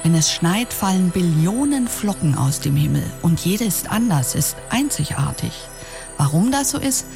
Wenn 0.07 0.15
es 0.15 0.31
schneit, 0.31 0.71
fallen 0.71 1.09
Billionen 1.09 1.89
Flocken 1.89 2.33
aus 2.33 2.61
dem 2.61 2.77
Himmel 2.77 3.03
und 3.23 3.41
jede 3.41 3.65
ist 3.65 3.91
anders, 3.91 4.35
ist 4.35 4.55
einzigartig. 4.69 5.51
Warum 6.15 6.49
das 6.49 6.71
so 6.71 6.77
ist, 6.77 7.07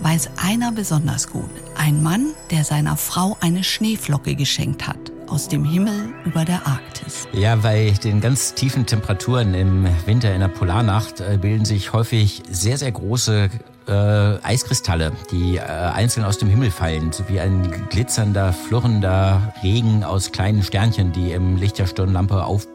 weiß 0.00 0.30
einer 0.44 0.72
besonders 0.72 1.28
gut. 1.28 1.48
Ein 1.76 2.02
Mann, 2.02 2.34
der 2.50 2.64
seiner 2.64 2.96
Frau 2.96 3.36
eine 3.40 3.62
Schneeflocke 3.62 4.34
geschenkt 4.34 4.88
hat 4.88 5.12
aus 5.28 5.46
dem 5.46 5.64
Himmel 5.64 6.12
über 6.24 6.44
der 6.44 6.66
Arktis. 6.66 7.28
Ja, 7.32 7.54
bei 7.54 7.94
den 8.02 8.20
ganz 8.20 8.54
tiefen 8.54 8.86
Temperaturen 8.86 9.54
im 9.54 9.86
Winter 10.06 10.34
in 10.34 10.40
der 10.40 10.48
Polarnacht 10.48 11.20
äh, 11.20 11.38
bilden 11.40 11.64
sich 11.64 11.92
häufig 11.92 12.42
sehr, 12.50 12.76
sehr 12.76 12.90
große 12.90 13.50
äh, 13.88 13.92
Eiskristalle, 14.42 15.12
die 15.30 15.56
äh, 15.56 15.60
einzeln 15.60 16.24
aus 16.24 16.38
dem 16.38 16.48
Himmel 16.48 16.70
fallen, 16.70 17.12
so 17.12 17.28
wie 17.28 17.40
ein 17.40 17.70
glitzernder, 17.90 18.52
flurrender 18.52 19.54
Regen 19.62 20.04
aus 20.04 20.32
kleinen 20.32 20.62
Sternchen, 20.62 21.12
die 21.12 21.32
im 21.32 21.56
Licht 21.56 21.78
der 21.78 21.86
Stirnlampe 21.86 22.44
aufblinken. 22.44 22.71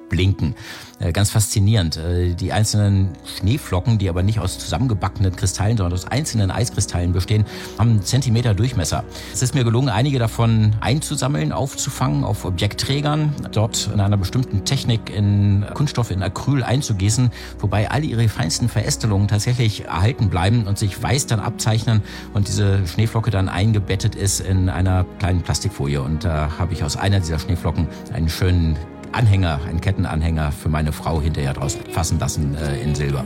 Äh, 0.99 1.11
ganz 1.11 1.29
faszinierend. 1.29 1.97
Äh, 1.97 2.33
die 2.33 2.51
einzelnen 2.51 3.09
Schneeflocken, 3.37 3.99
die 3.99 4.09
aber 4.09 4.23
nicht 4.23 4.39
aus 4.39 4.57
zusammengebackenen 4.57 5.35
Kristallen, 5.35 5.77
sondern 5.77 5.93
aus 5.93 6.05
einzelnen 6.05 6.49
Eiskristallen 6.49 7.13
bestehen, 7.13 7.45
haben 7.77 7.91
einen 7.91 8.03
Zentimeter 8.03 8.55
Durchmesser. 8.55 9.03
Es 9.31 9.43
ist 9.43 9.53
mir 9.53 9.63
gelungen, 9.63 9.89
einige 9.89 10.17
davon 10.17 10.73
einzusammeln, 10.79 11.51
aufzufangen 11.51 12.23
auf 12.23 12.45
Objektträgern, 12.45 13.33
dort 13.51 13.91
in 13.93 13.99
einer 13.99 14.17
bestimmten 14.17 14.65
Technik 14.65 15.15
in 15.15 15.65
Kunststoff 15.75 16.09
in 16.09 16.23
Acryl 16.23 16.63
einzugießen, 16.63 17.29
wobei 17.59 17.91
alle 17.91 18.05
ihre 18.05 18.27
feinsten 18.27 18.67
Verästelungen 18.67 19.27
tatsächlich 19.27 19.85
erhalten 19.85 20.29
bleiben 20.29 20.65
und 20.65 20.79
sich 20.79 21.01
weiß 21.01 21.27
dann 21.27 21.39
abzeichnen 21.39 22.01
und 22.33 22.47
diese 22.47 22.87
Schneeflocke 22.87 23.29
dann 23.29 23.49
eingebettet 23.49 24.15
ist 24.15 24.39
in 24.39 24.69
einer 24.69 25.05
kleinen 25.19 25.43
Plastikfolie. 25.43 26.01
Und 26.01 26.23
da 26.23 26.49
habe 26.57 26.73
ich 26.73 26.83
aus 26.83 26.97
einer 26.97 27.19
dieser 27.19 27.37
Schneeflocken 27.37 27.87
einen 28.13 28.29
schönen 28.29 28.77
Anhänger, 29.11 29.59
einen 29.67 29.81
Kettenanhänger 29.81 30.51
für 30.51 30.69
meine 30.69 30.91
Frau 30.91 31.21
hinterher 31.21 31.53
draus 31.53 31.77
fassen 31.91 32.19
lassen 32.19 32.55
äh, 32.55 32.81
in 32.81 32.95
Silber. 32.95 33.25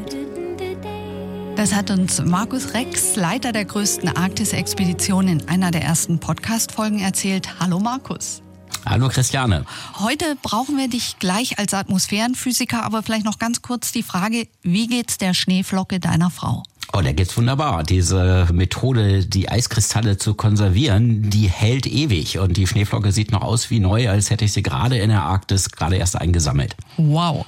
Das 1.55 1.75
hat 1.75 1.91
uns 1.91 2.21
Markus 2.23 2.73
Rex, 2.73 3.15
Leiter 3.15 3.51
der 3.51 3.65
größten 3.65 4.15
Arktis-Expedition, 4.15 5.27
in 5.27 5.47
einer 5.47 5.69
der 5.69 5.83
ersten 5.83 6.19
Podcast-Folgen 6.19 6.99
erzählt. 6.99 7.59
Hallo 7.59 7.79
Markus. 7.79 8.41
Hallo 8.85 9.09
Christiane. 9.09 9.65
Heute 9.99 10.35
brauchen 10.41 10.77
wir 10.77 10.87
dich 10.87 11.19
gleich 11.19 11.59
als 11.59 11.73
Atmosphärenphysiker, 11.73 12.83
aber 12.83 13.03
vielleicht 13.03 13.25
noch 13.25 13.37
ganz 13.37 13.61
kurz 13.61 13.91
die 13.91 14.01
Frage, 14.01 14.47
wie 14.63 14.87
geht's 14.87 15.17
der 15.17 15.33
Schneeflocke 15.33 15.99
deiner 15.99 16.31
Frau? 16.31 16.63
Oh, 16.93 16.99
der 16.99 17.13
geht's 17.13 17.37
wunderbar. 17.37 17.83
Diese 17.83 18.49
Methode, 18.51 19.25
die 19.25 19.47
Eiskristalle 19.47 20.17
zu 20.17 20.33
konservieren, 20.33 21.29
die 21.29 21.49
hält 21.49 21.87
ewig. 21.87 22.37
Und 22.37 22.57
die 22.57 22.67
Schneeflocke 22.67 23.13
sieht 23.13 23.31
noch 23.31 23.43
aus 23.43 23.69
wie 23.69 23.79
neu, 23.79 24.09
als 24.09 24.29
hätte 24.29 24.43
ich 24.43 24.51
sie 24.51 24.61
gerade 24.61 24.97
in 24.97 25.09
der 25.09 25.23
Arktis 25.23 25.71
gerade 25.71 25.95
erst 25.95 26.19
eingesammelt. 26.19 26.75
Wow. 26.97 27.45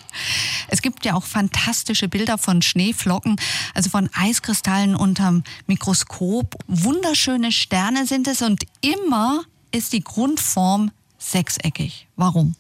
Es 0.70 0.82
gibt 0.82 1.04
ja 1.04 1.16
auch 1.16 1.26
fantastische 1.26 2.08
Bilder 2.08 2.38
von 2.38 2.62
Schneeflocken, 2.62 3.36
also 3.74 3.90
von 3.90 4.10
Eiskristallen 4.14 4.96
unterm 4.96 5.44
Mikroskop. 5.68 6.56
Wunderschöne 6.68 7.52
Sterne 7.52 8.06
sind 8.06 8.30
es 8.30 8.42
und 8.42 8.64
immer 8.80 9.42
ist 9.72 9.92
die 9.92 10.06
Grundform 10.06 10.92
sechseckig. 11.18 12.08
Warum? 12.16 12.56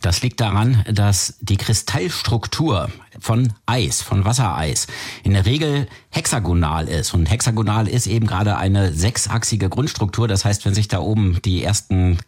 Das 0.00 0.22
liegt 0.22 0.40
daran, 0.40 0.84
dass 0.90 1.36
die 1.40 1.56
Kristallstruktur 1.56 2.90
von 3.18 3.52
Eis, 3.66 4.00
von 4.00 4.24
Wassereis, 4.24 4.86
in 5.24 5.32
der 5.32 5.44
Regel 5.44 5.88
hexagonal 6.10 6.88
ist. 6.88 7.14
Und 7.14 7.26
hexagonal 7.26 7.88
ist 7.88 8.06
eben 8.06 8.26
gerade 8.26 8.56
eine 8.56 8.92
sechsachsige 8.92 9.68
Grundstruktur. 9.68 10.28
Das 10.28 10.44
heißt, 10.44 10.64
wenn 10.64 10.74
sich 10.74 10.88
da 10.88 11.00
oben 11.00 11.40
die 11.44 11.64
ersten 11.64 12.18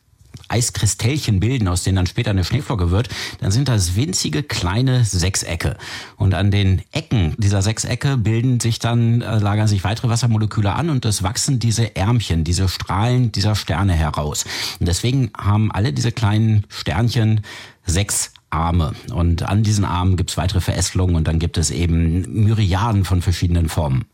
Eiskristallchen 0.50 1.40
bilden, 1.40 1.68
aus 1.68 1.82
denen 1.82 1.96
dann 1.96 2.06
später 2.06 2.30
eine 2.30 2.44
Schneeflocke 2.44 2.90
wird, 2.90 3.08
dann 3.40 3.50
sind 3.50 3.68
das 3.68 3.96
winzige 3.96 4.42
kleine 4.42 5.04
Sechsecke. 5.04 5.76
Und 6.16 6.34
an 6.34 6.50
den 6.50 6.82
Ecken 6.92 7.34
dieser 7.38 7.62
Sechsecke 7.62 8.16
bilden 8.16 8.60
sich 8.60 8.78
dann, 8.78 9.22
äh, 9.22 9.38
lagern 9.38 9.68
sich 9.68 9.84
weitere 9.84 10.08
Wassermoleküle 10.08 10.72
an 10.72 10.90
und 10.90 11.04
es 11.04 11.22
wachsen 11.22 11.58
diese 11.58 11.96
Ärmchen, 11.96 12.44
diese 12.44 12.68
Strahlen 12.68 13.32
dieser 13.32 13.54
Sterne 13.54 13.94
heraus. 13.94 14.44
Und 14.78 14.86
deswegen 14.86 15.30
haben 15.36 15.70
alle 15.70 15.92
diese 15.92 16.12
kleinen 16.12 16.66
Sternchen 16.68 17.42
sechs 17.86 18.32
Arme. 18.50 18.92
Und 19.14 19.44
an 19.44 19.62
diesen 19.62 19.84
Armen 19.84 20.16
gibt 20.16 20.30
es 20.30 20.36
weitere 20.36 20.60
Verästelungen 20.60 21.16
und 21.16 21.26
dann 21.26 21.38
gibt 21.38 21.56
es 21.56 21.70
eben 21.70 22.44
Myriaden 22.44 23.04
von 23.04 23.22
verschiedenen 23.22 23.68
Formen. 23.68 24.04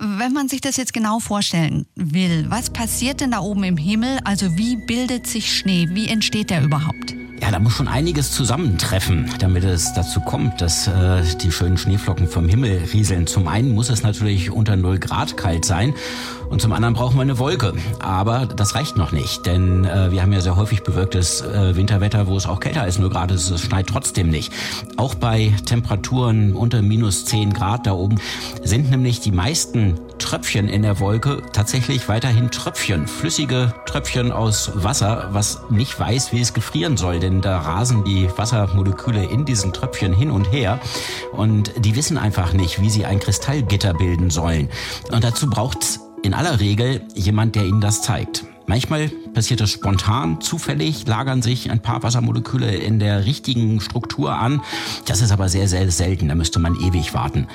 Wenn 0.00 0.32
man 0.32 0.48
sich 0.48 0.60
das 0.60 0.76
jetzt 0.76 0.92
genau 0.92 1.18
vorstellen 1.18 1.86
will, 1.94 2.46
was 2.48 2.70
passiert 2.70 3.20
denn 3.20 3.32
da 3.32 3.40
oben 3.40 3.64
im 3.64 3.76
Himmel? 3.76 4.18
Also 4.24 4.56
wie 4.56 4.76
bildet 4.76 5.26
sich 5.26 5.56
Schnee? 5.56 5.88
Wie 5.90 6.08
entsteht 6.08 6.50
der 6.50 6.62
überhaupt? 6.62 7.14
Ja, 7.40 7.50
da 7.50 7.58
muss 7.58 7.74
schon 7.74 7.88
einiges 7.88 8.32
zusammentreffen, 8.32 9.30
damit 9.38 9.62
es 9.62 9.92
dazu 9.92 10.20
kommt, 10.20 10.60
dass 10.60 10.86
äh, 10.86 11.22
die 11.42 11.52
schönen 11.52 11.76
Schneeflocken 11.76 12.28
vom 12.28 12.48
Himmel 12.48 12.88
rieseln. 12.92 13.26
Zum 13.26 13.46
einen 13.46 13.74
muss 13.74 13.90
es 13.90 14.02
natürlich 14.02 14.50
unter 14.50 14.76
0 14.76 14.98
Grad 14.98 15.36
kalt 15.36 15.64
sein 15.64 15.92
und 16.48 16.60
zum 16.60 16.72
anderen 16.72 16.94
brauchen 16.94 17.16
wir 17.16 17.22
eine 17.22 17.38
Wolke. 17.38 17.74
Aber 17.98 18.46
das 18.46 18.74
reicht 18.74 18.96
noch 18.96 19.12
nicht, 19.12 19.46
denn 19.46 19.84
äh, 19.84 20.10
wir 20.10 20.22
haben 20.22 20.32
ja 20.32 20.40
sehr 20.40 20.56
häufig 20.56 20.82
bewölktes 20.82 21.40
äh, 21.40 21.76
Winterwetter, 21.76 22.26
wo 22.26 22.36
es 22.36 22.46
auch 22.46 22.60
kälter 22.60 22.82
als 22.82 22.98
0 22.98 23.10
Grad 23.10 23.30
ist. 23.30 23.50
Es 23.50 23.62
schneit 23.62 23.86
trotzdem 23.86 24.30
nicht. 24.30 24.52
Auch 24.96 25.14
bei 25.14 25.52
Temperaturen 25.64 26.54
unter 26.54 26.82
minus 26.82 27.24
10 27.24 27.52
Grad 27.52 27.86
da 27.86 27.92
oben 27.92 28.16
sind 28.62 28.90
nämlich 28.90 29.20
die 29.20 29.32
meisten 29.32 29.98
Tröpfchen 30.18 30.68
in 30.68 30.82
der 30.82 30.98
Wolke 31.00 31.42
tatsächlich 31.52 32.08
weiterhin 32.08 32.50
Tröpfchen, 32.50 33.06
flüssige 33.06 33.74
Tröpfchen 33.86 34.32
aus 34.32 34.70
Wasser, 34.74 35.28
was 35.32 35.60
nicht 35.70 35.98
weiß, 35.98 36.32
wie 36.32 36.40
es 36.40 36.54
gefrieren 36.54 36.96
soll, 36.96 37.20
denn 37.20 37.40
da 37.40 37.58
rasen 37.58 38.04
die 38.04 38.28
Wassermoleküle 38.36 39.24
in 39.24 39.44
diesen 39.44 39.72
Tröpfchen 39.72 40.12
hin 40.12 40.30
und 40.30 40.50
her 40.52 40.80
und 41.32 41.72
die 41.78 41.96
wissen 41.96 42.18
einfach 42.18 42.52
nicht, 42.52 42.80
wie 42.80 42.90
sie 42.90 43.04
ein 43.04 43.20
Kristallgitter 43.20 43.94
bilden 43.94 44.30
sollen. 44.30 44.68
Und 45.10 45.22
dazu 45.22 45.48
braucht's 45.48 46.00
in 46.26 46.34
aller 46.34 46.58
Regel 46.58 47.02
jemand, 47.14 47.54
der 47.54 47.64
ihnen 47.64 47.80
das 47.80 48.02
zeigt. 48.02 48.44
Manchmal 48.66 49.08
passiert 49.32 49.60
es 49.60 49.70
spontan, 49.70 50.40
zufällig 50.40 51.06
lagern 51.06 51.40
sich 51.40 51.70
ein 51.70 51.80
paar 51.80 52.02
Wassermoleküle 52.02 52.74
in 52.74 52.98
der 52.98 53.24
richtigen 53.24 53.80
Struktur 53.80 54.34
an. 54.34 54.60
Das 55.06 55.22
ist 55.22 55.30
aber 55.30 55.48
sehr, 55.48 55.68
sehr 55.68 55.88
selten, 55.92 56.26
da 56.26 56.34
müsste 56.34 56.58
man 56.58 56.74
ewig 56.74 57.14
warten. 57.14 57.46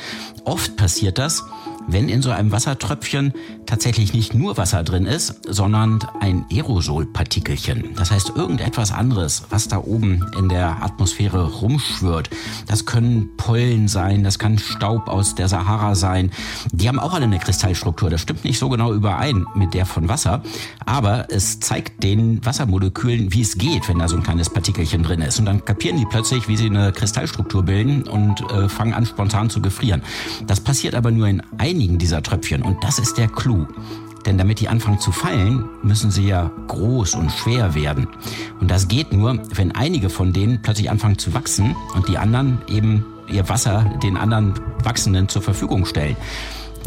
Oft 0.45 0.77
passiert 0.77 1.17
das, 1.17 1.43
wenn 1.85 2.07
in 2.07 2.21
so 2.21 2.31
einem 2.31 2.53
Wassertröpfchen 2.53 3.33
tatsächlich 3.71 4.11
nicht 4.11 4.33
nur 4.33 4.57
Wasser 4.57 4.83
drin 4.83 5.05
ist, 5.05 5.33
sondern 5.47 5.99
ein 6.19 6.45
Aerosolpartikelchen. 6.51 7.95
Das 7.95 8.11
heißt 8.11 8.33
irgendetwas 8.35 8.91
anderes, 8.91 9.43
was 9.49 9.69
da 9.69 9.77
oben 9.77 10.25
in 10.37 10.49
der 10.49 10.83
Atmosphäre 10.83 11.49
rumschwirrt. 11.49 12.29
Das 12.67 12.85
können 12.85 13.29
Pollen 13.37 13.87
sein, 13.87 14.25
das 14.25 14.39
kann 14.39 14.59
Staub 14.59 15.07
aus 15.07 15.35
der 15.35 15.47
Sahara 15.47 15.95
sein. 15.95 16.31
Die 16.73 16.89
haben 16.89 16.99
auch 16.99 17.13
alle 17.13 17.23
eine 17.23 17.39
Kristallstruktur. 17.39 18.09
Das 18.09 18.19
stimmt 18.19 18.43
nicht 18.43 18.59
so 18.59 18.67
genau 18.67 18.91
überein 18.91 19.45
mit 19.55 19.73
der 19.73 19.85
von 19.85 20.09
Wasser, 20.09 20.43
aber 20.85 21.27
es 21.29 21.61
zeigt 21.61 22.03
den 22.03 22.45
Wassermolekülen, 22.45 23.31
wie 23.31 23.41
es 23.41 23.57
geht, 23.57 23.87
wenn 23.87 23.99
da 23.99 24.09
so 24.09 24.17
ein 24.17 24.23
kleines 24.23 24.49
Partikelchen 24.49 25.03
drin 25.03 25.21
ist. 25.21 25.39
Und 25.39 25.45
dann 25.45 25.63
kapieren 25.63 25.95
die 25.95 26.05
plötzlich, 26.05 26.49
wie 26.49 26.57
sie 26.57 26.65
eine 26.65 26.91
Kristallstruktur 26.91 27.63
bilden 27.63 28.03
und 28.03 28.41
äh, 28.51 28.67
fangen 28.67 28.93
an 28.93 29.05
spontan 29.05 29.49
zu 29.49 29.61
gefrieren. 29.61 30.01
Das 30.45 30.59
passiert 30.59 30.93
aber 30.93 31.09
nur 31.11 31.29
in 31.29 31.41
einigen 31.57 31.97
dieser 31.99 32.21
Tröpfchen 32.21 32.63
und 32.63 32.83
das 32.83 32.99
ist 32.99 33.17
der 33.17 33.29
Clou. 33.29 33.60
Denn 34.25 34.37
damit 34.37 34.59
die 34.59 34.69
anfangen 34.69 34.99
zu 34.99 35.11
fallen, 35.11 35.65
müssen 35.81 36.11
sie 36.11 36.27
ja 36.27 36.51
groß 36.67 37.15
und 37.15 37.31
schwer 37.31 37.73
werden. 37.73 38.07
Und 38.59 38.69
das 38.69 38.87
geht 38.87 39.13
nur, 39.13 39.39
wenn 39.55 39.71
einige 39.73 40.09
von 40.09 40.31
denen 40.31 40.61
plötzlich 40.61 40.91
anfangen 40.91 41.17
zu 41.17 41.33
wachsen 41.33 41.75
und 41.95 42.07
die 42.07 42.17
anderen 42.17 42.59
eben 42.67 43.05
ihr 43.27 43.49
Wasser 43.49 43.85
den 44.03 44.17
anderen 44.17 44.53
Wachsenden 44.83 45.27
zur 45.27 45.41
Verfügung 45.41 45.85
stellen. 45.85 46.15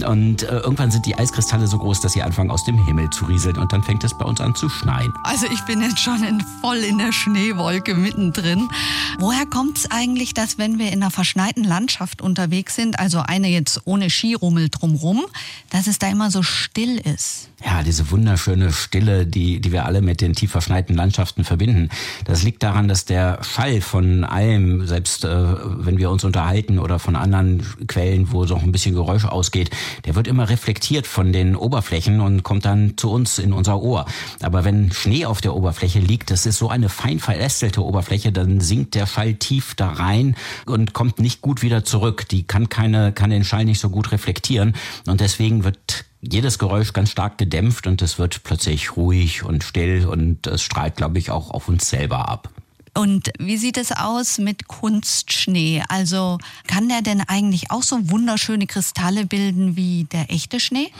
Und 0.06 0.42
äh, 0.42 0.58
irgendwann 0.58 0.90
sind 0.90 1.06
die 1.06 1.16
Eiskristalle 1.16 1.68
so 1.68 1.78
groß, 1.78 2.00
dass 2.00 2.14
sie 2.14 2.22
anfangen 2.22 2.50
aus 2.50 2.64
dem 2.64 2.84
Himmel 2.84 3.10
zu 3.10 3.26
rieseln 3.26 3.56
und 3.58 3.72
dann 3.72 3.82
fängt 3.82 4.02
es 4.02 4.16
bei 4.16 4.24
uns 4.24 4.40
an 4.40 4.54
zu 4.54 4.68
schneien. 4.68 5.12
Also 5.22 5.46
ich 5.46 5.60
bin 5.62 5.80
jetzt 5.82 6.00
schon 6.00 6.22
in, 6.24 6.40
voll 6.60 6.78
in 6.78 6.98
der 6.98 7.12
Schneewolke 7.12 7.94
mittendrin. 7.94 8.68
Woher 9.18 9.46
kommt 9.46 9.78
es 9.78 9.90
eigentlich, 9.90 10.34
dass 10.34 10.58
wenn 10.58 10.78
wir 10.78 10.88
in 10.88 11.02
einer 11.02 11.10
verschneiten 11.10 11.64
Landschaft 11.64 12.20
unterwegs 12.20 12.74
sind, 12.74 12.98
also 12.98 13.20
eine 13.20 13.48
jetzt 13.48 13.82
ohne 13.84 14.10
Skirummel 14.10 14.68
drumrum, 14.68 15.24
dass 15.70 15.86
es 15.86 15.98
da 15.98 16.08
immer 16.08 16.30
so 16.30 16.42
still 16.42 16.98
ist? 16.98 17.48
Ja, 17.64 17.82
diese 17.82 18.10
wunderschöne 18.10 18.72
Stille, 18.72 19.26
die, 19.26 19.60
die 19.60 19.72
wir 19.72 19.86
alle 19.86 20.02
mit 20.02 20.20
den 20.20 20.34
tief 20.34 20.50
verschneiten 20.50 20.94
Landschaften 20.94 21.44
verbinden. 21.44 21.88
Das 22.26 22.42
liegt 22.42 22.62
daran, 22.62 22.88
dass 22.88 23.06
der 23.06 23.42
Schall 23.42 23.80
von 23.80 24.24
allem, 24.24 24.86
selbst 24.86 25.24
äh, 25.24 25.28
wenn 25.30 25.96
wir 25.96 26.10
uns 26.10 26.24
unterhalten 26.24 26.78
oder 26.78 26.98
von 26.98 27.16
anderen 27.16 27.64
Quellen, 27.86 28.32
wo 28.32 28.44
so 28.44 28.56
ein 28.56 28.72
bisschen 28.72 28.94
Geräusch 28.94 29.24
ausgeht, 29.24 29.70
der 30.04 30.14
wird 30.14 30.26
immer 30.26 30.50
reflektiert 30.50 31.06
von 31.06 31.32
den 31.32 31.56
Oberflächen 31.56 32.20
und 32.20 32.42
kommt 32.42 32.66
dann 32.66 32.98
zu 32.98 33.10
uns 33.10 33.38
in 33.38 33.52
unser 33.52 33.80
Ohr. 33.80 34.04
Aber 34.42 34.64
wenn 34.64 34.92
Schnee 34.92 35.24
auf 35.24 35.40
der 35.40 35.54
Oberfläche 35.54 36.00
liegt, 36.00 36.30
das 36.30 36.44
ist 36.44 36.58
so 36.58 36.68
eine 36.68 36.90
fein 36.90 37.18
verästelte 37.18 37.82
Oberfläche, 37.82 38.30
dann 38.30 38.60
sinkt 38.60 38.94
der 39.04 39.10
Schall 39.10 39.34
tief 39.34 39.74
da 39.74 39.90
rein 39.90 40.34
und 40.66 40.94
kommt 40.94 41.18
nicht 41.18 41.42
gut 41.42 41.62
wieder 41.62 41.84
zurück. 41.84 42.26
Die 42.28 42.44
kann 42.46 42.68
keine, 42.68 43.12
kann 43.12 43.30
den 43.30 43.44
Schall 43.44 43.64
nicht 43.64 43.80
so 43.80 43.90
gut 43.90 44.12
reflektieren 44.12 44.74
und 45.06 45.20
deswegen 45.20 45.64
wird 45.64 46.06
jedes 46.22 46.58
Geräusch 46.58 46.94
ganz 46.94 47.10
stark 47.10 47.36
gedämpft 47.36 47.86
und 47.86 48.00
es 48.00 48.18
wird 48.18 48.44
plötzlich 48.44 48.96
ruhig 48.96 49.44
und 49.44 49.62
still 49.62 50.06
und 50.06 50.46
es 50.46 50.62
strahlt, 50.62 50.96
glaube 50.96 51.18
ich, 51.18 51.30
auch 51.30 51.50
auf 51.50 51.68
uns 51.68 51.88
selber 51.88 52.28
ab. 52.28 52.48
Und 52.96 53.30
wie 53.40 53.56
sieht 53.56 53.76
es 53.76 53.90
aus 53.90 54.38
mit 54.38 54.68
Kunstschnee? 54.68 55.82
Also 55.88 56.38
kann 56.68 56.88
der 56.88 57.02
denn 57.02 57.22
eigentlich 57.26 57.72
auch 57.72 57.82
so 57.82 58.08
wunderschöne 58.08 58.68
Kristalle 58.68 59.26
bilden 59.26 59.74
wie 59.74 60.04
der 60.04 60.30
echte 60.30 60.60
Schnee? 60.60 60.92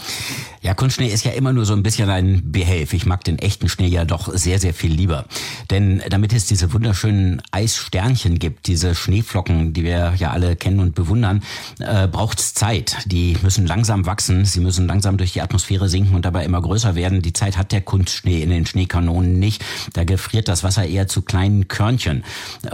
Ja, 0.61 0.75
Kunstschnee 0.75 1.07
ist 1.07 1.25
ja 1.25 1.31
immer 1.31 1.53
nur 1.53 1.65
so 1.65 1.73
ein 1.73 1.85
bisschen 1.85 2.11
ein 2.11 2.51
Behelf. 2.51 2.95
Ich 2.95 3.07
mag 3.07 3.23
den 3.23 3.39
echten 3.39 3.69
Schnee 3.69 3.87
ja 3.87 4.05
doch 4.05 4.35
sehr, 4.35 4.59
sehr 4.59 4.75
viel 4.75 4.93
lieber. 4.93 5.27
Denn 5.71 6.03
damit 6.09 6.33
es 6.33 6.47
diese 6.47 6.73
wunderschönen 6.73 7.41
Eissternchen 7.53 8.41
gibt, 8.41 8.67
diese 8.67 8.97
Schneeflocken, 8.97 9.73
die 9.73 9.85
wir 9.85 10.15
ja 10.19 10.33
alle 10.33 10.57
kennen 10.57 10.81
und 10.81 10.97
bewundern, 10.97 11.45
äh, 11.79 12.09
braucht 12.09 12.41
es 12.41 12.55
Zeit. 12.55 12.97
Die 13.07 13.37
müssen 13.43 13.69
langsam 13.69 14.05
wachsen, 14.05 14.45
sie 14.45 14.61
müssen 14.61 14.89
langsam 14.89 15.17
durch 15.17 15.33
die 15.33 15.43
Atmosphäre 15.43 15.89
sinken 15.89 16.17
und 16.17 16.25
dabei 16.25 16.45
immer 16.45 16.61
größer 16.61 16.97
werden. 16.97 17.23
Die 17.23 17.33
Zeit 17.33 17.57
hat 17.57 17.71
der 17.71 17.83
Kunstschnee 17.83 18.43
in 18.43 18.51
den 18.51 18.67
Schneekanonen 18.67 19.39
nicht. 19.39 19.65
Da 19.93 20.03
gefriert 20.03 20.49
das 20.49 20.65
Wasser 20.65 20.85
eher 20.85 21.07
zu 21.07 21.23
kleinen 21.23 21.69
Körnern 21.69 21.84
Körnchen, 21.85 22.25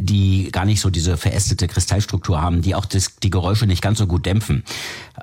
die 0.00 0.50
gar 0.52 0.64
nicht 0.64 0.80
so 0.80 0.88
diese 0.88 1.16
verästete 1.16 1.66
Kristallstruktur 1.66 2.40
haben, 2.40 2.62
die 2.62 2.76
auch 2.76 2.86
das, 2.86 3.16
die 3.16 3.30
Geräusche 3.30 3.66
nicht 3.66 3.82
ganz 3.82 3.98
so 3.98 4.06
gut 4.06 4.24
dämpfen. 4.24 4.62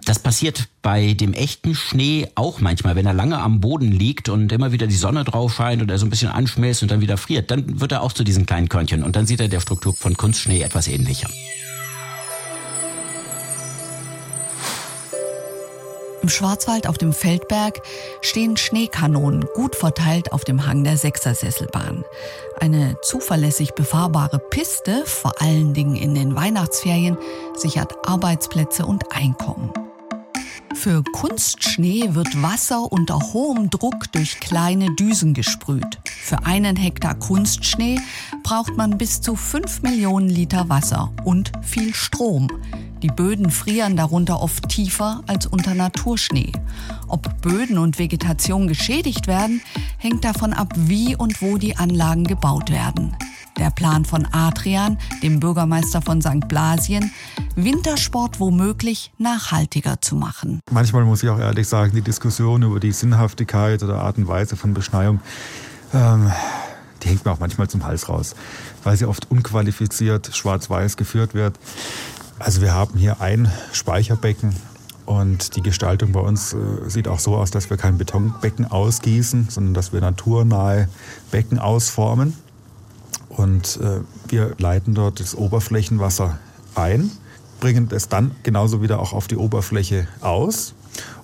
Das 0.03 0.20
passiert 0.20 0.67
bei 0.82 1.13
dem 1.13 1.32
echten 1.32 1.74
Schnee 1.74 2.27
auch 2.36 2.60
manchmal, 2.60 2.98
wenn 2.98 3.06
er 3.06 3.13
lange 3.13 3.39
am 3.39 3.62
Boden 3.62 3.91
liegt 3.91 4.27
und 4.27 4.51
immer 4.51 4.74
wieder 4.74 4.88
die 4.88 4.96
Sonne 4.96 5.24
drauf 5.24 5.56
scheint 5.56 5.82
und 5.82 5.89
er 5.89 6.00
so 6.00 6.06
ein 6.06 6.10
bisschen 6.10 6.29
anschmilzt 6.29 6.82
und 6.82 6.91
dann 6.91 7.00
wieder 7.00 7.15
friert, 7.15 7.50
dann 7.50 7.79
wird 7.79 7.94
er 7.94 8.01
auch 8.01 8.12
zu 8.12 8.25
diesen 8.25 8.46
kleinen 8.46 8.67
Körnchen 8.67 9.03
und 9.03 9.15
dann 9.15 9.25
sieht 9.25 9.39
er 9.39 9.48
der 9.48 9.62
Struktur 9.62 9.94
von 9.94 10.17
Kunstschnee 10.17 10.62
etwas 10.62 10.89
ähnlicher. 10.89 11.29
Im 16.27 16.31
Schwarzwald 16.31 16.88
auf 16.88 16.98
dem 16.98 17.13
Feldberg 17.13 17.81
stehen 18.19 18.57
Schneekanonen 18.57 19.46
gut 19.53 19.77
verteilt 19.77 20.34
auf 20.34 20.43
dem 20.43 20.67
Hang 20.67 20.84
der 20.84 20.98
Sechsersesselbahn. 20.98 22.03
Eine 22.60 22.98
zuverlässig 23.01 23.75
befahrbare 23.75 24.38
Piste, 24.38 25.05
vor 25.05 25.41
allen 25.41 25.74
Dingen 25.74 25.96
in 25.96 26.15
den 26.15 26.36
Weihnachtsferien, 26.36 27.17
sichert 27.55 27.93
Arbeitsplätze 28.05 28.86
und 28.86 29.15
Einkommen. 29.15 29.72
Für 30.74 31.01
Kunstschnee 31.13 32.10
wird 32.10 32.43
Wasser 32.43 32.91
unter 32.91 33.17
hohem 33.31 33.69
Druck 33.69 34.12
durch 34.12 34.41
kleine 34.41 34.93
Düsen 34.95 35.34
gesprüht. 35.34 35.97
Für 36.04 36.45
einen 36.45 36.75
Hektar 36.75 37.15
Kunstschnee 37.15 38.02
braucht 38.43 38.75
man 38.75 38.97
bis 38.97 39.21
zu 39.21 39.38
5 39.38 39.82
Millionen 39.82 40.28
Liter 40.28 40.67
Wasser 40.67 41.13
und 41.23 41.54
viel 41.62 41.95
Strom. 41.95 42.49
Die 43.03 43.10
Böden 43.10 43.51
frieren 43.51 43.95
darunter 43.95 44.41
oft 44.41 44.69
tiefer 44.69 45.21
als 45.27 45.45
unter 45.45 45.75
Naturschnee. 45.75 46.51
Ob 47.07 47.41
Böden 47.41 47.77
und 47.77 47.99
Vegetation 47.99 48.67
geschädigt 48.67 49.27
werden, 49.27 49.62
hängt 49.97 50.23
davon 50.25 50.51
ab, 50.53 50.73
wie 50.75 51.15
und 51.15 51.41
wo 51.41 51.57
die 51.57 51.77
Anlagen 51.77 52.23
gebaut 52.23 52.71
werden. 52.71 53.15
Der 53.60 53.69
Plan 53.69 54.05
von 54.05 54.27
Adrian, 54.31 54.97
dem 55.21 55.39
Bürgermeister 55.39 56.01
von 56.01 56.21
St. 56.21 56.47
Blasien, 56.47 57.12
Wintersport 57.55 58.39
womöglich 58.39 59.12
nachhaltiger 59.17 60.01
zu 60.01 60.15
machen. 60.15 60.60
Manchmal 60.71 61.05
muss 61.05 61.23
ich 61.23 61.29
auch 61.29 61.39
ehrlich 61.39 61.67
sagen, 61.67 61.93
die 61.95 62.01
Diskussion 62.01 62.63
über 62.63 62.79
die 62.79 62.91
Sinnhaftigkeit 62.91 63.81
oder 63.83 64.01
Art 64.01 64.17
und 64.17 64.27
Weise 64.27 64.55
von 64.55 64.73
Beschneiung, 64.73 65.21
ähm, 65.93 66.31
die 67.01 67.10
hängt 67.10 67.25
mir 67.25 67.31
auch 67.31 67.39
manchmal 67.39 67.67
zum 67.67 67.86
Hals 67.86 68.10
raus, 68.10 68.36
weil 68.83 68.97
sie 68.97 69.05
oft 69.05 69.29
unqualifiziert 69.31 70.36
schwarz-weiß 70.36 70.97
geführt 70.97 71.33
wird. 71.33 71.57
Also 72.39 72.62
wir 72.62 72.73
haben 72.73 72.97
hier 72.97 73.19
ein 73.21 73.52
Speicherbecken 73.73 74.56
und 75.06 75.56
die 75.56 75.62
Gestaltung 75.62 76.12
bei 76.12 76.19
uns 76.19 76.54
äh, 76.54 76.58
sieht 76.88 77.08
auch 77.08 77.19
so 77.19 77.36
aus, 77.36 77.50
dass 77.50 77.69
wir 77.69 77.78
kein 77.78 77.97
Betonbecken 77.97 78.65
ausgießen, 78.65 79.47
sondern 79.50 79.73
dass 79.73 79.93
wir 79.93 80.02
naturnahe 80.02 80.89
Becken 81.32 81.60
ausformen. 81.60 82.34
Und 83.30 83.80
äh, 83.82 84.02
wir 84.28 84.56
leiten 84.58 84.93
dort 84.93 85.19
das 85.19 85.34
Oberflächenwasser 85.34 86.39
ein, 86.76 87.10
bringen 87.60 87.88
es 87.91 88.10
dann 88.10 88.36
genauso 88.43 88.82
wieder 88.82 89.00
auch 89.00 89.13
auf 89.13 89.28
die 89.28 89.38
Oberfläche 89.38 90.08
aus. 90.21 90.73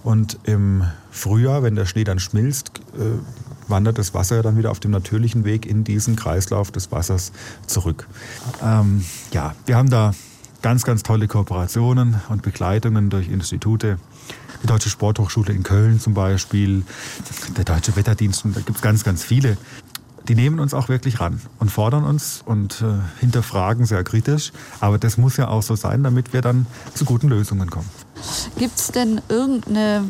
Und 0.04 0.39
im 0.43 0.86
Frühjahr, 1.12 1.62
wenn 1.62 1.76
der 1.76 1.86
Schnee 1.86 2.04
dann 2.06 2.19
schmilzt, 2.19 2.80
äh, 2.97 3.69
wandert 3.69 3.97
das 3.97 4.13
Wasser 4.13 4.41
dann 4.41 4.58
wieder 4.58 4.71
auf 4.71 4.80
dem 4.80 4.91
natürlichen 4.91 5.45
Weg 5.45 5.65
in 5.65 5.84
diesen 5.84 6.15
Kreislauf 6.15 6.71
des 6.71 6.91
Wassers 6.91 7.32
zurück. 7.67 8.08
Ähm, 8.63 9.04
ja, 9.32 9.56
wir 9.65 9.76
haben 9.76 9.89
da 9.89 10.13
ganz, 10.63 10.86
ganz 10.86 11.04
tolle 11.04 11.28
Kooperationen 11.28 12.21
und 12.30 12.41
Begleitungen 12.41 13.12
durch 13.12 13.28
Institute. 13.28 13.99
Die 14.63 14.67
Deutsche 14.67 14.89
Sporthochschule 14.89 15.54
in 15.54 15.62
Köln 15.62 15.99
zum 15.99 16.15
Beispiel, 16.15 16.84
der 17.58 17.65
Deutsche 17.65 17.95
Wetterdienst, 17.95 18.45
da 18.45 18.62
gibt 18.62 18.78
es 18.78 18.82
ganz, 18.82 19.04
ganz 19.04 19.23
viele. 19.23 19.58
Die 20.30 20.36
nehmen 20.36 20.62
uns 20.62 20.73
auch 20.73 20.88
wirklich 20.88 21.19
ran 21.19 21.41
und 21.60 21.69
fordern 21.69 22.06
uns 22.06 22.41
und 22.45 22.82
äh, 22.82 23.19
hinterfragen 23.19 23.86
sehr 23.86 24.06
kritisch. 24.06 24.54
Aber 24.80 24.97
das 24.97 25.17
muss 25.17 25.36
ja 25.36 25.49
auch 25.49 25.62
so 25.62 25.76
sein, 25.76 26.02
damit 26.02 26.32
wir 26.32 26.41
dann 26.41 26.65
zu 26.93 27.04
guten 27.04 27.28
Lösungen 27.28 27.69
kommen. 27.69 27.89
Gibt 28.58 28.80
es 28.80 28.88
denn 28.88 29.19
irgendeine 29.28 30.06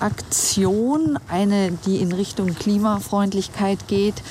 Aktion, 0.00 1.18
eine, 1.28 1.72
die 1.86 1.96
in 1.96 2.12
Richtung 2.12 2.54
Klimafreundlichkeit 2.54 3.88
geht, 3.88 4.22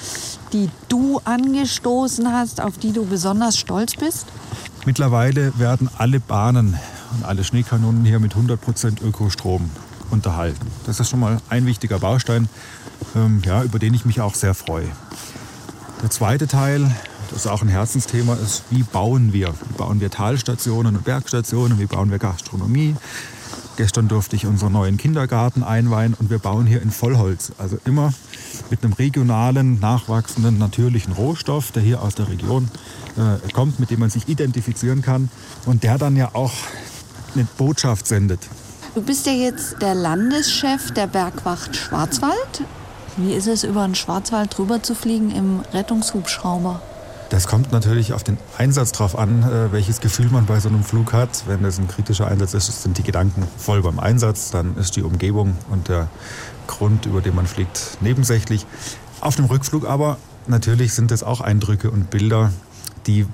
die 0.54 0.70
du 0.88 1.20
angestoßen 1.26 2.32
hast, 2.32 2.62
auf 2.62 2.78
die 2.78 2.92
du 2.92 3.06
besonders 3.06 3.58
stolz 3.58 3.96
bist? 3.96 4.28
Mittlerweile 4.86 5.58
werden 5.60 5.90
alle 5.98 6.20
Bahnen 6.20 6.78
und 7.14 7.26
alle 7.26 7.44
Schneekanonen 7.44 8.06
hier 8.06 8.20
mit 8.20 8.36
100% 8.36 9.04
Ökostrom 9.04 9.70
unterhalten. 10.10 10.66
Das 10.86 11.00
ist 11.00 11.10
schon 11.10 11.20
mal 11.20 11.40
ein 11.50 11.66
wichtiger 11.66 12.00
Baustein, 12.00 12.50
ähm, 13.16 13.42
ja, 13.46 13.64
über 13.64 13.80
den 13.80 13.94
ich 13.94 14.06
mich 14.06 14.22
auch 14.22 14.36
sehr 14.36 14.54
freue. 14.54 14.90
Der 16.02 16.10
zweite 16.10 16.48
Teil, 16.48 16.90
das 17.30 17.46
ist 17.46 17.48
auch 17.48 17.62
ein 17.62 17.68
Herzensthema, 17.68 18.36
ist, 18.36 18.64
wie 18.70 18.84
bauen 18.84 19.34
wir? 19.34 19.54
Wie 19.70 19.78
bauen 19.78 20.00
wir 20.00 20.10
Talstationen 20.10 20.96
und 20.96 21.04
Bergstationen? 21.04 21.78
Wie 21.78 21.86
bauen 21.86 22.10
wir 22.10 22.20
Gastronomie? 22.20 22.96
Gestern 23.76 24.08
durfte 24.08 24.36
ich 24.36 24.46
unseren 24.46 24.74
neuen 24.74 24.98
Kindergarten 24.98 25.64
einweihen 25.64 26.14
und 26.14 26.30
wir 26.30 26.40
bauen 26.40 26.66
hier 26.66 26.82
in 26.82 26.92
Vollholz. 26.92 27.52
Also 27.58 27.78
immer 27.86 28.14
mit 28.70 28.84
einem 28.84 28.94
regionalen, 28.94 29.80
nachwachsenden, 29.80 30.58
natürlichen 30.58 31.14
Rohstoff, 31.14 31.72
der 31.72 31.84
hier 31.84 32.02
aus 32.02 32.16
der 32.16 32.30
Region 32.30 32.70
äh, 33.18 33.52
kommt, 33.52 33.80
mit 33.80 33.90
dem 33.90 34.00
man 34.00 34.10
sich 34.10 34.28
identifizieren 34.28 35.02
kann 35.02 35.30
und 35.66 35.84
der 35.84 35.98
dann 35.98 36.16
ja 36.16 36.32
auch 36.34 36.54
eine 37.36 37.46
Botschaft 37.58 38.08
sendet. 38.08 38.40
Du 38.96 39.02
bist 39.02 39.26
ja 39.28 39.34
jetzt 39.34 39.82
der 39.82 39.96
Landeschef 39.96 40.92
der 40.92 41.08
Bergwacht 41.08 41.76
Schwarzwald. 41.76 42.64
Wie 43.18 43.34
ist 43.34 43.48
es, 43.48 43.64
über 43.64 43.86
den 43.86 43.96
Schwarzwald 43.96 44.58
drüber 44.58 44.82
zu 44.82 44.96
fliegen 44.96 45.32
im 45.32 45.62
Rettungshubschrauber? 45.74 46.82
Das 47.30 47.46
kommt 47.46 47.72
natürlich 47.72 48.14
auf 48.14 48.24
den 48.24 48.40
Einsatz 48.58 48.92
drauf 48.92 49.18
an, 49.18 49.44
äh, 49.44 49.72
welches 49.72 50.02
Gefühl 50.02 50.30
man 50.32 50.48
bei 50.48 50.60
so 50.60 50.68
einem 50.68 50.84
Flug 50.84 51.14
hat. 51.14 51.44
Wenn 51.48 51.64
es 51.64 51.78
ein 51.78 51.88
kritischer 51.88 52.28
Einsatz 52.28 52.56
ist, 52.56 52.82
sind 52.82 52.98
die 52.98 53.04
Gedanken 53.04 53.48
voll 53.58 53.84
beim 53.84 54.00
Einsatz. 54.00 54.50
Dann 54.50 54.76
ist 54.78 54.96
die 54.96 55.04
Umgebung 55.04 55.56
und 55.70 55.90
der 55.90 56.10
Grund, 56.66 57.06
über 57.06 57.22
den 57.22 57.36
man 57.36 57.46
fliegt, 57.46 58.00
nebensächlich. 58.02 58.66
Auf 59.22 59.36
dem 59.36 59.46
Rückflug 59.46 59.88
aber 59.88 60.18
natürlich 60.48 60.94
sind 60.94 61.12
es 61.12 61.22
auch 61.22 61.40
Eindrücke 61.40 61.92
und 61.92 62.10
Bilder, 62.10 62.52
die 63.06 63.28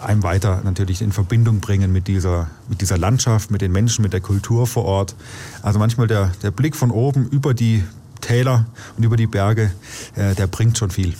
einem 0.00 0.22
weiter 0.22 0.60
natürlich 0.62 1.02
in 1.02 1.10
Verbindung 1.10 1.58
bringen 1.58 1.92
mit 1.92 2.06
dieser, 2.06 2.48
mit 2.68 2.82
dieser 2.82 2.98
Landschaft, 2.98 3.50
mit 3.50 3.62
den 3.62 3.72
Menschen, 3.72 4.02
mit 4.02 4.12
der 4.12 4.20
Kultur 4.20 4.68
vor 4.68 4.84
Ort. 4.84 5.16
Also 5.60 5.80
manchmal 5.80 6.06
der, 6.06 6.30
der 6.42 6.52
Blick 6.52 6.76
von 6.76 6.92
oben 6.92 7.26
über 7.28 7.52
die 7.52 7.82
Täler 8.20 8.66
und 8.96 9.02
über 9.02 9.16
die 9.16 9.26
Berge, 9.26 9.72
äh, 10.14 10.36
der 10.36 10.46
bringt 10.46 10.78
schon 10.78 10.90
viel. 10.90 11.14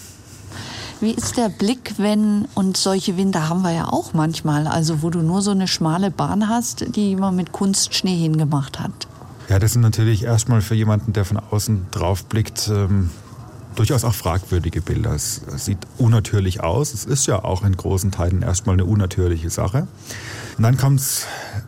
Wie 1.01 1.11
ist 1.11 1.37
der 1.37 1.49
Blick, 1.49 1.95
wenn, 1.99 2.47
und 2.55 2.77
solche 2.77 3.17
Winter 3.17 3.49
haben 3.49 3.63
wir 3.63 3.73
ja 3.73 3.89
auch 3.89 4.15
manchmal, 4.15 4.67
also 4.67 5.03
wo 5.03 5.11
du 5.11 5.21
nur 5.21 5.43
so 5.43 5.51
eine 5.51 5.69
schmale 5.69 6.11
Bahn 6.11 6.49
hast, 6.49 6.97
die 6.97 7.17
man 7.17 7.37
mit 7.37 7.53
Kunstschnee 7.53 8.17
hingemacht 8.17 8.81
hat? 8.81 9.07
Ja, 9.49 9.59
das 9.59 9.73
sind 9.73 9.83
natürlich 9.83 10.25
erstmal 10.25 10.63
für 10.63 10.75
jemanden, 10.75 11.13
der 11.13 11.25
von 11.25 11.37
außen 11.37 11.87
drauf 11.91 12.25
blickt, 12.25 12.71
ähm, 12.73 13.11
durchaus 13.75 14.05
auch 14.05 14.15
fragwürdige 14.15 14.81
Bilder. 14.81 15.13
Es 15.13 15.43
sieht 15.57 15.79
unnatürlich 15.99 16.63
aus. 16.63 16.95
Es 16.95 17.05
ist 17.05 17.27
ja 17.27 17.45
auch 17.45 17.65
in 17.65 17.77
großen 17.77 18.11
Teilen 18.11 18.43
erstmal 18.43 18.75
eine 18.75 18.85
unnatürliche 18.85 19.51
Sache. 19.51 19.87
Und 20.57 20.63
dann 20.63 20.77
kommt 20.77 21.01
es 21.01 21.27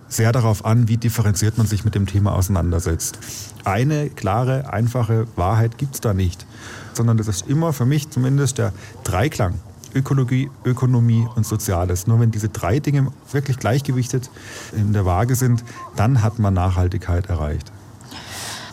sehr 0.09 0.33
darauf 0.33 0.65
an, 0.65 0.89
wie 0.89 0.97
differenziert 0.97 1.59
man 1.59 1.67
sich 1.67 1.85
mit 1.85 1.95
dem 1.95 2.07
Thema 2.07 2.35
auseinandersetzt. 2.35 3.19
Eine 3.65 4.11
klare, 4.11 4.73
einfache 4.73 5.27
Wahrheit 5.37 5.79
gibt 5.79 5.95
es 5.95 6.01
da 6.01 6.15
nicht, 6.15 6.47
sondern 6.93 7.17
das 7.17 7.29
ist 7.29 7.49
immer 7.49 7.73
für 7.73 7.87
mich 7.87 8.11
zumindest 8.11 8.59
der 8.59 8.73
Dreiklang. 9.05 9.55
Ökologie, 9.95 10.51
Ökonomie 10.65 11.27
und 11.37 11.47
Soziales. 11.47 12.07
Nur 12.07 12.21
wenn 12.21 12.31
diese 12.31 12.51
drei 12.51 12.81
Dinge 12.81 13.09
wirklich 13.33 13.59
gleichgewichtet 13.59 14.31
in 14.77 14.93
der 14.93 15.07
Waage 15.07 15.35
sind, 15.35 15.65
dann 15.97 16.23
hat 16.23 16.39
man 16.39 16.53
Nachhaltigkeit 16.53 17.27
erreicht. 17.27 17.73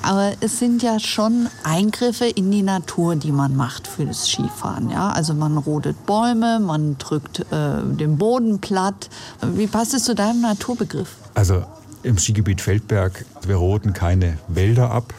Aber 0.04 0.34
es 0.42 0.60
sind 0.60 0.84
ja 0.84 1.00
schon 1.00 1.48
Eingriffe 1.64 2.26
in 2.26 2.52
die 2.52 2.62
Natur, 2.62 3.16
die 3.16 3.32
man 3.32 3.56
macht 3.56 3.88
für 3.88 4.06
das 4.06 4.28
Skifahren. 4.28 4.90
Ja? 4.90 5.10
Also 5.12 5.34
man 5.34 5.58
rodet 5.58 6.06
Bäume, 6.06 6.60
man 6.60 6.98
drückt 6.98 7.40
äh, 7.40 7.82
den 7.84 8.18
Boden 8.18 8.60
platt. 8.60 9.10
Wie 9.42 9.68
passt 9.68 9.94
es 9.94 10.04
zu 10.04 10.14
deinem 10.14 10.42
Naturbegriff? 10.42 11.10
Also 11.34 11.64
im 12.04 12.18
Skigebiet 12.18 12.60
Feldberg, 12.60 13.26
wir 13.48 13.56
roden 13.56 13.94
keine 13.94 14.38
Wälder 14.50 14.92
ab, 14.92 15.14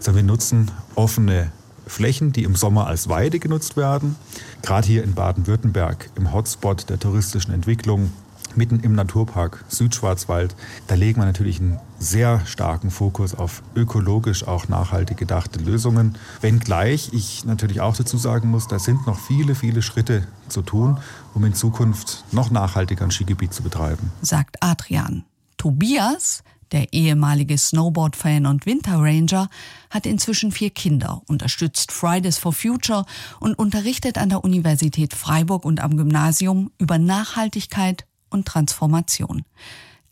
sondern 0.00 0.26
wir 0.26 0.32
nutzen 0.32 0.70
offene 0.96 1.52
Flächen, 1.86 2.32
die 2.32 2.42
im 2.42 2.56
Sommer 2.56 2.88
als 2.88 3.08
Weide 3.08 3.38
genutzt 3.38 3.76
werden. 3.76 4.16
Gerade 4.62 4.86
hier 4.86 5.04
in 5.04 5.14
Baden-Württemberg, 5.14 6.10
im 6.16 6.32
Hotspot 6.32 6.90
der 6.90 6.98
touristischen 6.98 7.54
Entwicklung, 7.54 8.10
mitten 8.56 8.80
im 8.80 8.94
Naturpark 8.94 9.64
Südschwarzwald. 9.68 10.54
Da 10.86 10.94
legen 10.94 11.20
wir 11.20 11.26
natürlich 11.26 11.60
einen 11.60 11.78
sehr 11.98 12.44
starken 12.46 12.90
Fokus 12.90 13.34
auf 13.34 13.62
ökologisch 13.74 14.46
auch 14.46 14.68
nachhaltig 14.68 15.16
gedachte 15.16 15.58
Lösungen. 15.58 16.18
Wenngleich 16.40 17.10
ich 17.12 17.44
natürlich 17.44 17.80
auch 17.80 17.96
dazu 17.96 18.18
sagen 18.18 18.50
muss, 18.50 18.68
da 18.68 18.78
sind 18.78 19.06
noch 19.06 19.18
viele, 19.18 19.54
viele 19.54 19.82
Schritte 19.82 20.26
zu 20.48 20.62
tun, 20.62 20.98
um 21.34 21.44
in 21.44 21.54
Zukunft 21.54 22.24
noch 22.32 22.50
nachhaltiger 22.50 23.04
ein 23.04 23.10
Skigebiet 23.10 23.54
zu 23.54 23.62
betreiben. 23.62 24.12
Sagt 24.20 24.62
Adrian. 24.62 25.24
Tobias, 25.56 26.42
der 26.72 26.92
ehemalige 26.92 27.56
Snowboard-Fan 27.56 28.46
und 28.46 28.66
Winterranger, 28.66 29.48
hat 29.90 30.06
inzwischen 30.06 30.52
vier 30.52 30.70
Kinder, 30.70 31.22
unterstützt 31.26 31.92
Fridays 31.92 32.36
for 32.36 32.52
Future 32.52 33.06
und 33.40 33.54
unterrichtet 33.54 34.18
an 34.18 34.28
der 34.28 34.44
Universität 34.44 35.14
Freiburg 35.14 35.64
und 35.64 35.80
am 35.80 35.96
Gymnasium 35.96 36.70
über 36.78 36.98
Nachhaltigkeit 36.98 38.04
und 38.34 38.46
Transformation. 38.46 39.44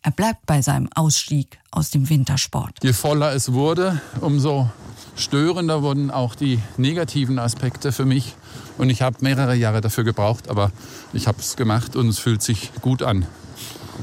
Er 0.00 0.10
bleibt 0.10 0.46
bei 0.46 0.62
seinem 0.62 0.88
Ausstieg 0.94 1.58
aus 1.70 1.90
dem 1.90 2.08
Wintersport. 2.08 2.78
Je 2.82 2.92
voller 2.92 3.34
es 3.34 3.52
wurde, 3.52 4.00
umso 4.20 4.70
störender 5.14 5.82
wurden 5.82 6.10
auch 6.10 6.34
die 6.34 6.58
negativen 6.76 7.38
Aspekte 7.38 7.92
für 7.92 8.04
mich. 8.04 8.34
Und 8.78 8.90
ich 8.90 9.02
habe 9.02 9.18
mehrere 9.20 9.54
Jahre 9.54 9.80
dafür 9.80 10.04
gebraucht, 10.04 10.48
aber 10.48 10.72
ich 11.12 11.28
habe 11.28 11.38
es 11.40 11.56
gemacht 11.56 11.94
und 11.94 12.08
es 12.08 12.18
fühlt 12.18 12.42
sich 12.42 12.72
gut 12.80 13.02
an. 13.02 13.26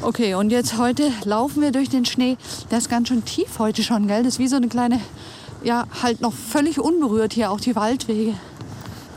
Okay, 0.01 0.36
und 0.36 0.51
jetzt 0.51 0.77
heute 0.77 1.12
laufen 1.25 1.62
wir 1.62 1.71
durch 1.71 1.89
den 1.89 2.05
Schnee. 2.05 2.38
Der 2.71 2.77
ist 2.77 2.89
ganz 2.89 3.08
schön 3.08 3.25
tief 3.25 3.60
heute 3.60 3.84
schon, 3.84 4.08
gell? 4.08 4.23
Das 4.23 4.34
ist 4.34 4.39
wie 4.39 4.47
so 4.47 4.55
eine 4.55 4.67
kleine, 4.67 5.01
ja, 5.63 5.86
halt 6.01 6.21
noch 6.21 6.34
völlig 6.34 6.79
unberührt 6.79 7.34
hier, 7.34 7.51
auch 7.51 7.60
die 7.60 7.75
Waldwege. 7.75 8.36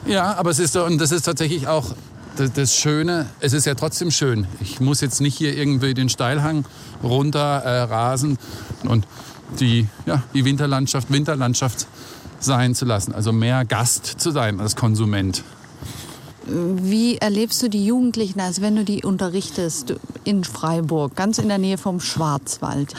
Ja, 0.07 0.35
aber 0.35 0.51
es 0.51 0.59
ist 0.59 0.75
und 0.77 0.99
das 0.99 1.13
ist 1.13 1.23
tatsächlich 1.23 1.69
auch 1.69 1.95
das, 2.37 2.77
Schöne, 2.77 3.27
es 3.41 3.53
ist 3.53 3.67
ja 3.67 3.75
trotzdem 3.75 4.11
schön. 4.11 4.47
Ich 4.61 4.81
muss 4.81 5.01
jetzt 5.01 5.21
nicht 5.21 5.37
hier 5.37 5.57
irgendwie 5.57 5.95
den 5.95 6.09
Steilhang 6.09 6.65
runter 7.03 7.63
äh, 7.65 7.83
rasen 7.83 8.39
und 8.85 9.07
die, 9.61 9.87
ja, 10.07 10.23
die 10.35 10.45
Winterlandschaft 10.45 11.11
Winterlandschaft 11.11 11.87
sein 12.41 12.75
zu 12.75 12.85
lassen. 12.85 13.15
Also 13.15 13.33
mehr 13.33 13.65
Gast 13.65 14.07
zu 14.07 14.31
sein 14.31 14.61
als 14.61 14.77
Konsument. 14.77 15.43
Wie 16.45 17.19
erlebst 17.19 17.63
du 17.63 17.69
die 17.69 17.85
Jugendlichen, 17.85 18.41
also 18.41 18.63
wenn 18.63 18.77
du 18.77 18.85
die 18.85 19.05
unterrichtest 19.05 19.95
in 20.25 20.45
Freiburg, 20.45 21.15
ganz 21.15 21.39
in 21.39 21.49
der 21.49 21.59
Nähe 21.59 21.79
vom 21.79 22.01
Schwarzwald? 22.01 22.95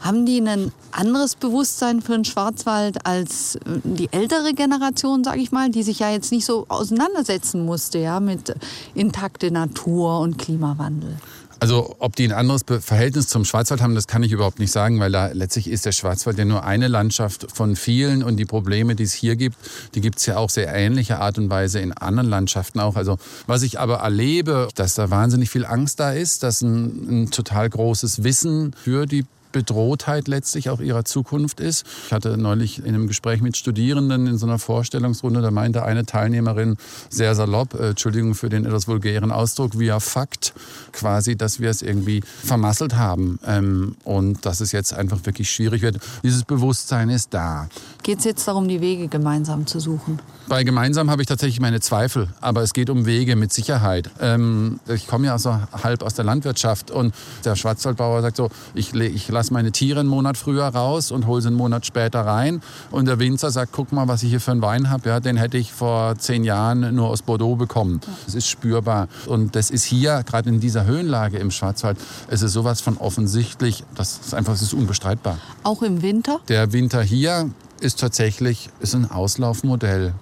Haben 0.00 0.26
die 0.26 0.40
ein 0.40 0.70
anderes 0.92 1.34
Bewusstsein 1.34 2.02
für 2.02 2.12
den 2.12 2.24
Schwarzwald 2.24 3.06
als 3.06 3.58
die 3.64 4.12
ältere 4.12 4.52
Generation, 4.52 5.24
sage 5.24 5.40
ich 5.40 5.50
mal, 5.50 5.70
die 5.70 5.82
sich 5.82 5.98
ja 5.98 6.10
jetzt 6.10 6.30
nicht 6.30 6.44
so 6.44 6.66
auseinandersetzen 6.68 7.64
musste 7.64 7.98
ja, 7.98 8.20
mit 8.20 8.54
intakte 8.94 9.50
Natur 9.50 10.20
und 10.20 10.36
Klimawandel? 10.38 11.16
Also 11.60 11.96
ob 11.98 12.16
die 12.16 12.24
ein 12.24 12.32
anderes 12.32 12.62
Verhältnis 12.80 13.28
zum 13.28 13.44
Schwarzwald 13.44 13.80
haben, 13.80 13.94
das 13.94 14.06
kann 14.06 14.22
ich 14.22 14.32
überhaupt 14.32 14.58
nicht 14.58 14.72
sagen, 14.72 15.00
weil 15.00 15.12
da 15.12 15.28
letztlich 15.28 15.68
ist 15.68 15.86
der 15.86 15.92
Schwarzwald 15.92 16.38
ja 16.38 16.44
nur 16.44 16.64
eine 16.64 16.88
Landschaft 16.88 17.46
von 17.52 17.76
vielen 17.76 18.22
und 18.22 18.36
die 18.36 18.44
Probleme, 18.44 18.94
die 18.94 19.04
es 19.04 19.12
hier 19.12 19.36
gibt, 19.36 19.56
die 19.94 20.00
gibt 20.00 20.18
es 20.18 20.26
ja 20.26 20.36
auch 20.36 20.50
sehr 20.50 20.72
ähnlicher 20.74 21.20
Art 21.20 21.38
und 21.38 21.50
Weise 21.50 21.80
in 21.80 21.92
anderen 21.92 22.28
Landschaften 22.28 22.80
auch. 22.80 22.96
Also 22.96 23.18
was 23.46 23.62
ich 23.62 23.78
aber 23.78 23.98
erlebe, 23.98 24.68
dass 24.74 24.94
da 24.94 25.10
wahnsinnig 25.10 25.50
viel 25.50 25.64
Angst 25.64 26.00
da 26.00 26.12
ist, 26.12 26.42
dass 26.42 26.62
ein, 26.62 27.24
ein 27.24 27.30
total 27.30 27.70
großes 27.70 28.24
Wissen 28.24 28.74
für 28.74 29.06
die 29.06 29.24
Bedrohtheit 29.54 30.26
letztlich 30.26 30.68
auch 30.68 30.80
ihrer 30.80 31.04
Zukunft 31.04 31.60
ist. 31.60 31.86
Ich 32.06 32.12
hatte 32.12 32.36
neulich 32.36 32.80
in 32.80 32.88
einem 32.88 33.06
Gespräch 33.06 33.40
mit 33.40 33.56
Studierenden 33.56 34.26
in 34.26 34.36
so 34.36 34.46
einer 34.46 34.58
Vorstellungsrunde, 34.58 35.40
da 35.40 35.52
meinte 35.52 35.84
eine 35.84 36.04
Teilnehmerin 36.04 36.76
sehr 37.08 37.34
salopp, 37.36 37.74
äh, 37.74 37.90
Entschuldigung 37.90 38.34
für 38.34 38.48
den 38.48 38.66
etwas 38.66 38.88
vulgären 38.88 39.30
Ausdruck, 39.30 39.78
via 39.78 40.00
Fakt, 40.00 40.52
quasi, 40.92 41.36
dass 41.36 41.60
wir 41.60 41.70
es 41.70 41.82
irgendwie 41.82 42.22
vermasselt 42.42 42.96
haben 42.96 43.38
ähm, 43.46 43.94
und 44.02 44.44
dass 44.44 44.60
es 44.60 44.72
jetzt 44.72 44.92
einfach 44.92 45.24
wirklich 45.24 45.48
schwierig 45.50 45.82
wird. 45.82 45.98
Dieses 46.24 46.42
Bewusstsein 46.42 47.08
ist 47.08 47.32
da. 47.32 47.68
Geht 48.02 48.18
es 48.18 48.24
jetzt 48.24 48.48
darum, 48.48 48.66
die 48.66 48.80
Wege 48.80 49.06
gemeinsam 49.06 49.66
zu 49.68 49.78
suchen? 49.78 50.18
Bei 50.48 50.64
gemeinsam 50.64 51.10
habe 51.10 51.22
ich 51.22 51.28
tatsächlich 51.28 51.60
meine 51.60 51.80
Zweifel, 51.80 52.28
aber 52.40 52.62
es 52.62 52.72
geht 52.72 52.90
um 52.90 53.06
Wege 53.06 53.36
mit 53.36 53.52
Sicherheit. 53.52 54.10
Ähm, 54.20 54.80
ich 54.88 55.06
komme 55.06 55.26
ja 55.26 55.38
so 55.38 55.56
halb 55.82 56.02
aus 56.02 56.14
der 56.14 56.24
Landwirtschaft 56.24 56.90
und 56.90 57.14
der 57.44 57.54
Schwarzwaldbauer 57.54 58.20
sagt 58.20 58.36
so, 58.36 58.50
ich, 58.74 58.92
ich 58.94 59.28
lasse 59.28 59.43
meine 59.50 59.72
Tiere 59.72 60.00
einen 60.00 60.08
Monat 60.08 60.36
früher 60.36 60.66
raus 60.66 61.10
und 61.10 61.26
hole 61.26 61.42
sie 61.42 61.48
einen 61.48 61.56
Monat 61.56 61.86
später 61.86 62.20
rein. 62.20 62.62
Und 62.90 63.06
der 63.06 63.18
Winzer 63.18 63.50
sagt, 63.50 63.72
guck 63.72 63.92
mal, 63.92 64.08
was 64.08 64.22
ich 64.22 64.30
hier 64.30 64.40
für 64.40 64.52
einen 64.52 64.62
Wein 64.62 64.90
habe. 64.90 65.08
Ja, 65.08 65.20
den 65.20 65.36
hätte 65.36 65.58
ich 65.58 65.72
vor 65.72 66.16
zehn 66.18 66.44
Jahren 66.44 66.94
nur 66.94 67.08
aus 67.08 67.22
Bordeaux 67.22 67.56
bekommen. 67.56 68.00
Das 68.26 68.34
ist 68.34 68.48
spürbar. 68.48 69.08
Und 69.26 69.56
das 69.56 69.70
ist 69.70 69.84
hier, 69.84 70.22
gerade 70.24 70.48
in 70.48 70.60
dieser 70.60 70.84
Höhenlage 70.84 71.38
im 71.38 71.50
Schwarzwald, 71.50 71.98
es 72.28 72.42
ist 72.42 72.52
sowas 72.52 72.80
von 72.80 72.96
offensichtlich, 72.96 73.84
das 73.94 74.18
ist 74.24 74.34
einfach, 74.34 74.52
das 74.52 74.62
ist 74.62 74.74
unbestreitbar. 74.74 75.38
Auch 75.62 75.82
im 75.82 76.02
Winter? 76.02 76.40
Der 76.48 76.72
Winter 76.72 77.02
hier 77.02 77.50
ist 77.80 78.00
tatsächlich 78.00 78.70
ist 78.80 78.94
ein 78.94 79.10
Auslaufmodell. 79.10 80.14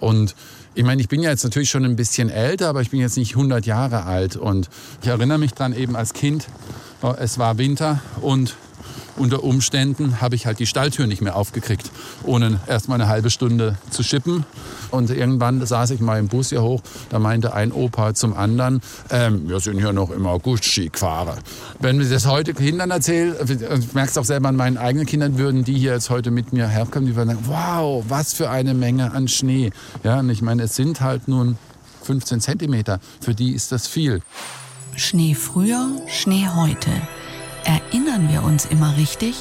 Und 0.00 0.34
ich 0.74 0.84
meine, 0.84 1.00
ich 1.00 1.08
bin 1.08 1.22
ja 1.22 1.30
jetzt 1.30 1.44
natürlich 1.44 1.70
schon 1.70 1.84
ein 1.84 1.96
bisschen 1.96 2.30
älter, 2.30 2.68
aber 2.68 2.82
ich 2.82 2.90
bin 2.90 3.00
jetzt 3.00 3.16
nicht 3.16 3.36
100 3.36 3.64
Jahre 3.64 4.04
alt. 4.04 4.36
Und 4.36 4.68
ich 5.02 5.08
erinnere 5.08 5.38
mich 5.38 5.54
dran 5.54 5.72
eben 5.72 5.94
als 5.94 6.12
Kind, 6.12 6.48
oh, 7.02 7.14
es 7.16 7.38
war 7.38 7.58
Winter 7.58 8.00
und 8.20 8.56
unter 9.16 9.44
Umständen 9.44 10.20
habe 10.20 10.34
ich 10.34 10.46
halt 10.46 10.58
die 10.58 10.66
Stalltür 10.66 11.06
nicht 11.06 11.22
mehr 11.22 11.36
aufgekriegt, 11.36 11.90
ohne 12.24 12.60
erst 12.66 12.88
mal 12.88 12.96
eine 12.96 13.08
halbe 13.08 13.30
Stunde 13.30 13.76
zu 13.90 14.02
schippen. 14.02 14.44
Und 14.90 15.10
irgendwann 15.10 15.64
saß 15.64 15.90
ich 15.90 16.00
mal 16.00 16.18
im 16.18 16.28
Bus 16.28 16.50
hier 16.50 16.62
hoch, 16.62 16.82
da 17.10 17.18
meinte 17.18 17.54
ein 17.54 17.72
Opa 17.72 18.14
zum 18.14 18.34
anderen, 18.34 18.80
ähm, 19.10 19.48
wir 19.48 19.60
sind 19.60 19.78
hier 19.78 19.92
noch 19.92 20.10
im 20.10 20.26
August 20.26 20.64
Skifahrer. 20.64 21.36
Wenn 21.80 21.98
wir 21.98 22.08
das 22.08 22.26
heute 22.26 22.54
Kindern 22.54 22.90
erzählen, 22.90 23.34
ich 23.44 23.94
merke 23.94 24.10
es 24.10 24.18
auch 24.18 24.24
selber 24.24 24.48
an 24.48 24.56
meinen 24.56 24.78
eigenen 24.78 25.06
Kindern, 25.06 25.38
würden 25.38 25.64
die 25.64 25.74
hier 25.74 25.92
jetzt 25.92 26.10
heute 26.10 26.30
mit 26.30 26.52
mir 26.52 26.68
herkommen, 26.68 27.06
die 27.06 27.16
würden 27.16 27.30
sagen, 27.30 27.44
wow, 27.46 28.04
was 28.08 28.34
für 28.34 28.50
eine 28.50 28.74
Menge 28.74 29.12
an 29.12 29.28
Schnee. 29.28 29.70
Ja, 30.02 30.20
und 30.20 30.30
ich 30.30 30.42
meine, 30.42 30.64
es 30.64 30.76
sind 30.76 31.00
halt 31.00 31.28
nun 31.28 31.56
15 32.02 32.40
Zentimeter. 32.40 33.00
Für 33.20 33.34
die 33.34 33.52
ist 33.52 33.72
das 33.72 33.86
viel. 33.86 34.20
Schnee 34.96 35.34
früher, 35.34 35.88
Schnee 36.06 36.48
heute. 36.54 36.90
Erinnern 37.64 38.28
wir 38.30 38.42
uns 38.42 38.66
immer 38.66 38.96
richtig? 38.96 39.34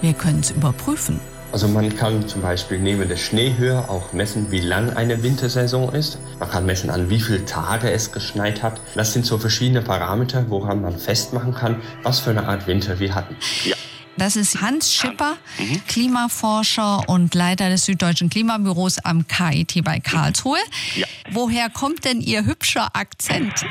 Wir 0.00 0.12
können 0.12 0.40
es 0.40 0.52
überprüfen. 0.52 1.18
Also 1.50 1.68
man 1.68 1.94
kann 1.96 2.26
zum 2.26 2.42
Beispiel 2.42 2.78
neben 2.78 3.08
der 3.08 3.16
Schneehöhe 3.16 3.88
auch 3.88 4.12
messen, 4.12 4.50
wie 4.50 4.60
lang 4.60 4.92
eine 4.96 5.22
Wintersaison 5.22 5.92
ist. 5.92 6.18
Man 6.40 6.50
kann 6.50 6.66
messen, 6.66 6.90
an 6.90 7.10
wie 7.10 7.20
viele 7.20 7.44
Tage 7.44 7.90
es 7.90 8.12
geschneit 8.12 8.62
hat. 8.62 8.80
Das 8.94 9.12
sind 9.12 9.24
so 9.24 9.38
verschiedene 9.38 9.82
Parameter, 9.82 10.46
woran 10.48 10.82
man 10.82 10.98
festmachen 10.98 11.54
kann, 11.54 11.82
was 12.02 12.20
für 12.20 12.30
eine 12.30 12.48
Art 12.48 12.66
Winter 12.66 12.98
wir 12.98 13.14
hatten. 13.14 13.36
Ja. 13.64 13.76
Das 14.16 14.36
ist 14.36 14.60
Hans 14.60 14.92
Schipper, 14.92 15.36
mhm. 15.58 15.80
Klimaforscher 15.86 17.08
und 17.08 17.34
Leiter 17.34 17.68
des 17.68 17.84
Süddeutschen 17.84 18.30
Klimabüros 18.30 18.98
am 18.98 19.26
KIT 19.26 19.82
bei 19.84 19.98
Karlsruhe. 19.98 20.58
Ja. 20.94 21.06
Woher 21.32 21.68
kommt 21.70 22.04
denn 22.04 22.20
Ihr 22.20 22.44
hübscher 22.44 22.94
Akzent? 22.94 23.64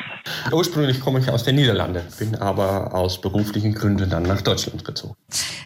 Ursprünglich 0.51 0.99
komme 0.99 1.19
ich 1.19 1.29
aus 1.29 1.43
den 1.43 1.55
Niederlanden, 1.55 2.03
bin 2.17 2.35
aber 2.35 2.93
aus 2.93 3.21
beruflichen 3.21 3.73
Gründen 3.73 4.09
dann 4.09 4.23
nach 4.23 4.41
Deutschland 4.41 4.83
gezogen. 4.83 5.15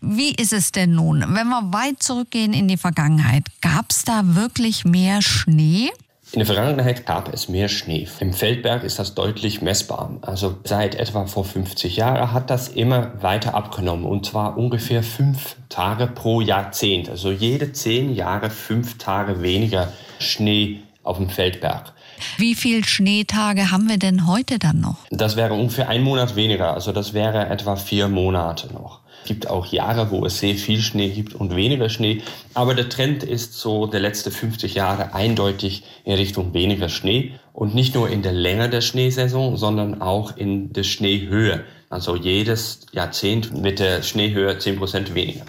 Wie 0.02 0.34
ist 0.34 0.54
es 0.54 0.72
denn 0.72 0.94
nun, 0.94 1.22
wenn 1.22 1.48
wir 1.48 1.74
weit 1.74 2.04
zurückgehen 2.04 2.54
in 2.54 2.68
die 2.68 2.78
Vergangenheit? 2.78 3.46
Gab 3.62 3.92
es 3.92 4.04
da 4.04 4.36
wirklich 4.36 4.86
mehr 4.86 5.22
Schnee? 5.22 5.90
In 6.38 6.46
der 6.46 6.54
Vergangenheit 6.54 7.08
gab 7.08 7.34
es 7.34 7.50
mehr 7.50 7.68
Schnee. 7.68 8.08
Im 8.20 8.32
Feldberg 8.32 8.84
ist 8.84 9.00
das 9.00 9.16
deutlich 9.16 9.64
messbar. 9.64 10.20
Also 10.22 10.56
seit 10.66 10.94
etwa 10.94 11.26
vor 11.26 11.44
50 11.44 11.96
Jahren 11.98 12.32
hat 12.32 12.52
das 12.52 12.68
immer 12.68 13.24
weiter 13.24 13.56
abgenommen 13.56 14.06
und 14.06 14.28
zwar 14.28 14.56
ungefähr 14.56 15.02
fünf 15.02 15.56
Tage 15.68 16.06
pro 16.06 16.42
Jahrzehnt. 16.42 17.10
Also 17.10 17.32
jede 17.32 17.72
zehn 17.72 18.14
Jahre 18.14 18.52
fünf 18.52 19.00
Tage 19.00 19.42
weniger 19.42 19.92
Schnee 20.20 20.82
auf 21.02 21.18
dem 21.18 21.32
Feldberg. 21.32 21.94
Wie 22.38 22.54
viele 22.54 22.84
Schneetage 22.84 23.72
haben 23.72 23.90
wir 23.90 23.98
denn 23.98 24.28
heute 24.28 24.60
dann 24.60 24.80
noch? 24.80 24.98
Das 25.10 25.38
wäre 25.38 25.56
ungefähr 25.56 25.90
ein 25.90 26.04
Monat 26.04 26.36
weniger. 26.36 26.72
Also 26.72 26.92
das 26.92 27.16
wäre 27.16 27.48
etwa 27.50 27.78
vier 27.78 28.10
Monate 28.10 28.72
noch. 28.72 29.00
Es 29.28 29.34
gibt 29.34 29.50
auch 29.50 29.66
Jahre, 29.66 30.10
wo 30.10 30.26
es 30.26 30.40
sehr 30.40 30.56
viel 30.56 30.80
Schnee 30.80 31.10
gibt 31.10 31.36
und 31.36 31.54
weniger 31.54 31.90
Schnee. 31.90 32.22
Aber 32.54 32.74
der 32.76 32.88
Trend 32.88 33.24
ist 33.24 33.56
so 33.56 33.86
der 33.86 34.00
letzten 34.00 34.32
50 34.32 34.74
Jahre 34.74 35.14
eindeutig 35.14 35.84
in 36.06 36.14
Richtung 36.14 36.54
weniger 36.54 36.88
Schnee. 36.88 37.34
Und 37.52 37.76
nicht 37.76 37.94
nur 37.94 38.10
in 38.10 38.22
der 38.22 38.32
Länge 38.32 38.70
der 38.70 38.80
Schneesaison, 38.80 39.58
sondern 39.58 40.02
auch 40.02 40.38
in 40.38 40.72
der 40.72 40.84
Schneehöhe. 40.84 41.66
Also 41.90 42.16
jedes 42.16 42.86
Jahrzehnt 42.94 43.52
wird 43.52 43.80
der 43.80 44.02
Schneehöhe 44.02 44.54
10% 44.54 45.14
weniger. 45.14 45.46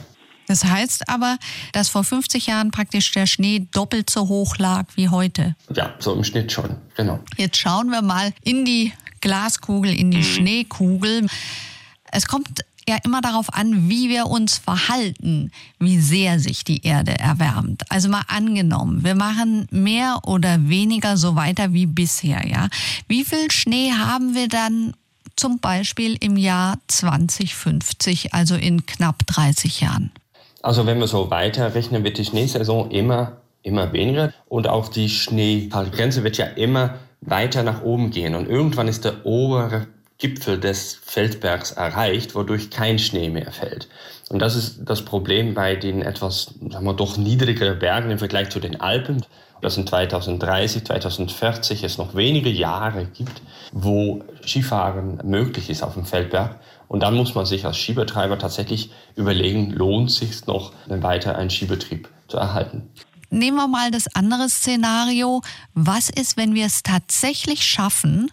Das 0.49 0.64
heißt 0.64 1.09
aber, 1.09 1.38
dass 1.73 1.88
vor 1.88 2.03
50 2.03 2.49
Jahren 2.49 2.73
praktisch 2.73 3.12
der 3.12 3.27
Schnee 3.27 3.69
doppelt 3.73 4.11
so 4.11 4.27
hoch 4.27 4.57
lag 4.57 4.87
wie 4.97 5.09
heute. 5.09 5.55
Ja, 5.73 5.95
so 6.01 6.14
im 6.14 6.25
Schnitt 6.25 6.51
schon, 6.51 6.79
genau. 6.97 7.21
Jetzt 7.37 7.59
schauen 7.59 7.91
wir 7.93 8.03
mal 8.03 8.33
in 8.43 8.64
die 8.64 8.93
Glaskugel, 9.21 9.97
in 9.97 10.11
die 10.11 10.17
mhm. 10.17 10.25
Schneekugel. 10.25 11.27
Es 12.11 12.27
kommt 12.27 12.64
ja 12.88 12.98
immer 13.05 13.20
darauf 13.20 13.53
an, 13.55 13.88
wie 13.88 14.09
wir 14.09 14.27
uns 14.27 14.59
verhalten, 14.59 15.53
wie 15.79 15.98
sehr 16.01 16.40
sich 16.40 16.64
die 16.64 16.85
Erde 16.85 17.18
erwärmt. 17.18 17.83
Also 17.90 18.09
mal 18.09 18.24
angenommen, 18.29 19.05
wir 19.05 19.14
machen 19.14 19.66
mehr 19.70 20.20
oder 20.24 20.68
weniger 20.68 21.16
so 21.16 21.37
weiter 21.37 21.72
wie 21.72 21.87
bisher, 21.87 22.46
ja. 22.46 22.68
Wie 23.07 23.24
viel 23.24 23.51
Schnee 23.51 23.92
haben 23.92 24.35
wir 24.35 24.48
dann 24.48 24.94
zum 25.37 25.61
Beispiel 25.61 26.16
im 26.20 26.37
Jahr 26.37 26.79
2050, 26.88 28.35
also 28.35 28.57
in 28.57 28.87
knapp 28.87 29.27
30 29.27 29.81
Jahren? 29.81 30.11
Also 30.62 30.87
wenn 30.87 30.98
wir 30.98 31.07
so 31.07 31.31
weiterrechnen, 31.31 32.03
wird 32.03 32.18
die 32.18 32.24
Schneesaison 32.24 32.90
immer, 32.90 33.37
immer 33.62 33.92
weniger 33.92 34.33
und 34.48 34.66
auch 34.66 34.88
die 34.88 35.09
Schneegrenze 35.09 36.24
wird 36.24 36.37
ja 36.37 36.46
immer 36.46 36.98
weiter 37.20 37.62
nach 37.62 37.83
oben 37.83 38.11
gehen 38.11 38.35
und 38.35 38.48
irgendwann 38.48 38.88
ist 38.88 39.05
der 39.05 39.24
obere 39.27 39.87
Gipfel 40.18 40.59
des 40.59 40.98
Feldbergs 41.00 41.70
erreicht, 41.70 42.35
wodurch 42.35 42.70
kein 42.70 42.98
Schnee 42.98 43.31
mehr 43.31 43.52
fällt. 43.52 43.88
Und 44.28 44.40
das 44.40 44.57
ist 44.57 44.81
das 44.85 45.04
Problem 45.04 45.54
bei 45.54 45.76
den 45.76 46.02
etwas, 46.02 46.54
sagen 46.68 46.85
wir, 46.85 46.94
doch 46.94 47.16
niedrigeren 47.16 47.78
Bergen 47.78 48.11
im 48.11 48.18
Vergleich 48.18 48.50
zu 48.50 48.61
den 48.61 48.81
Alpen. 48.81 49.24
Dass 49.61 49.76
in 49.76 49.88
2030, 49.88 50.85
2040 50.85 51.83
es 51.83 51.98
noch 51.98 52.14
wenige 52.14 52.48
Jahre 52.48 53.07
gibt, 53.07 53.42
wo 53.72 54.22
Skifahren 54.46 55.20
möglich 55.24 55.68
ist 55.68 55.83
auf 55.83 55.94
dem 55.94 56.04
Feldberg. 56.04 56.61
Und 56.87 57.02
dann 57.02 57.14
muss 57.14 57.35
man 57.35 57.44
sich 57.44 57.66
als 57.66 57.76
Skibetreiber 57.76 58.38
tatsächlich 58.38 58.92
überlegen, 59.16 59.70
lohnt 59.70 60.12
sich 60.12 60.46
noch 60.46 60.72
weiter 60.87 61.37
einen 61.37 61.50
Skibetrieb 61.50 62.09
zu 62.28 62.37
erhalten. 62.37 62.88
Nehmen 63.31 63.57
wir 63.57 63.68
mal 63.68 63.90
das 63.90 64.07
andere 64.14 64.48
Szenario. 64.48 65.42
Was 65.74 66.09
ist, 66.09 66.37
wenn 66.37 66.54
wir 66.54 66.66
es 66.66 66.83
tatsächlich 66.83 67.64
schaffen 67.64 68.31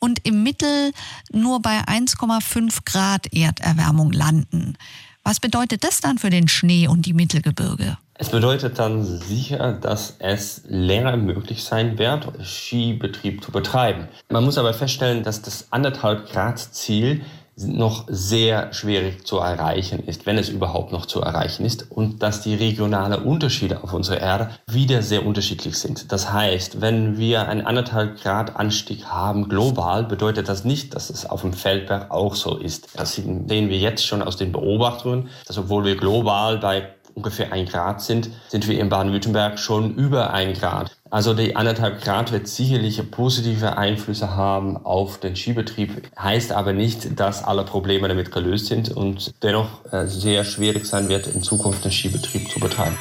und 0.00 0.26
im 0.26 0.42
Mittel 0.42 0.92
nur 1.30 1.60
bei 1.60 1.82
1,5 1.82 2.78
Grad 2.84 3.32
Erderwärmung 3.32 4.12
landen? 4.12 4.76
Was 5.22 5.38
bedeutet 5.38 5.84
das 5.84 6.00
dann 6.00 6.18
für 6.18 6.30
den 6.30 6.48
Schnee 6.48 6.88
und 6.88 7.06
die 7.06 7.12
Mittelgebirge? 7.12 7.98
Es 8.14 8.28
bedeutet 8.28 8.78
dann 8.78 9.02
sicher, 9.02 9.72
dass 9.72 10.16
es 10.18 10.62
länger 10.66 11.16
möglich 11.16 11.64
sein 11.64 11.98
wird, 11.98 12.30
Skibetrieb 12.44 13.42
zu 13.42 13.50
betreiben. 13.50 14.08
Man 14.28 14.44
muss 14.44 14.58
aber 14.58 14.74
feststellen, 14.74 15.22
dass 15.22 15.40
das 15.40 15.72
anderthalb 15.72 16.30
Grad 16.30 16.58
Ziel 16.58 17.22
noch 17.66 18.04
sehr 18.08 18.72
schwierig 18.72 19.26
zu 19.26 19.38
erreichen 19.38 20.00
ist, 20.06 20.26
wenn 20.26 20.38
es 20.38 20.48
überhaupt 20.48 20.92
noch 20.92 21.06
zu 21.06 21.20
erreichen 21.20 21.64
ist 21.64 21.90
und 21.90 22.22
dass 22.22 22.42
die 22.42 22.54
regionalen 22.54 23.22
Unterschiede 23.22 23.82
auf 23.82 23.92
unserer 23.92 24.20
Erde 24.20 24.50
wieder 24.66 25.02
sehr 25.02 25.26
unterschiedlich 25.26 25.78
sind. 25.78 26.12
Das 26.12 26.32
heißt, 26.32 26.80
wenn 26.80 27.18
wir 27.18 27.48
einen 27.48 27.66
anderthalb 27.66 28.20
Grad 28.20 28.56
Anstieg 28.56 29.06
haben 29.06 29.48
global, 29.48 30.04
bedeutet 30.04 30.48
das 30.48 30.64
nicht, 30.64 30.94
dass 30.94 31.10
es 31.10 31.28
auf 31.28 31.42
dem 31.42 31.52
Feldberg 31.52 32.10
auch 32.10 32.34
so 32.34 32.56
ist. 32.56 32.88
Das 32.96 33.14
sehen 33.14 33.48
wir 33.48 33.78
jetzt 33.78 34.06
schon 34.06 34.22
aus 34.22 34.36
den 34.36 34.52
Beobachtungen, 34.52 35.28
dass 35.46 35.58
obwohl 35.58 35.84
wir 35.84 35.96
global 35.96 36.58
bei 36.58 36.88
ungefähr 37.14 37.52
ein 37.52 37.66
Grad 37.66 38.00
sind, 38.00 38.30
sind 38.48 38.68
wir 38.68 38.78
in 38.78 38.88
Baden-Württemberg 38.88 39.58
schon 39.58 39.94
über 39.94 40.32
ein 40.32 40.54
Grad. 40.54 40.96
Also 41.10 41.34
die 41.34 41.56
anderthalb 41.56 42.02
Grad 42.02 42.30
wird 42.30 42.46
sicherlich 42.46 43.02
positive 43.10 43.76
Einflüsse 43.76 44.36
haben 44.36 44.76
auf 44.76 45.18
den 45.18 45.34
Skibetrieb, 45.34 46.08
heißt 46.16 46.52
aber 46.52 46.72
nicht, 46.72 47.18
dass 47.18 47.42
alle 47.42 47.64
Probleme 47.64 48.06
damit 48.06 48.30
gelöst 48.30 48.66
sind 48.66 48.92
und 48.96 49.34
dennoch 49.42 49.84
äh, 49.90 50.06
sehr 50.06 50.44
schwierig 50.44 50.86
sein 50.86 51.08
wird, 51.08 51.26
in 51.26 51.42
Zukunft 51.42 51.84
den 51.84 51.90
Skibetrieb 51.90 52.48
zu 52.48 52.60
betreiben. 52.60 52.96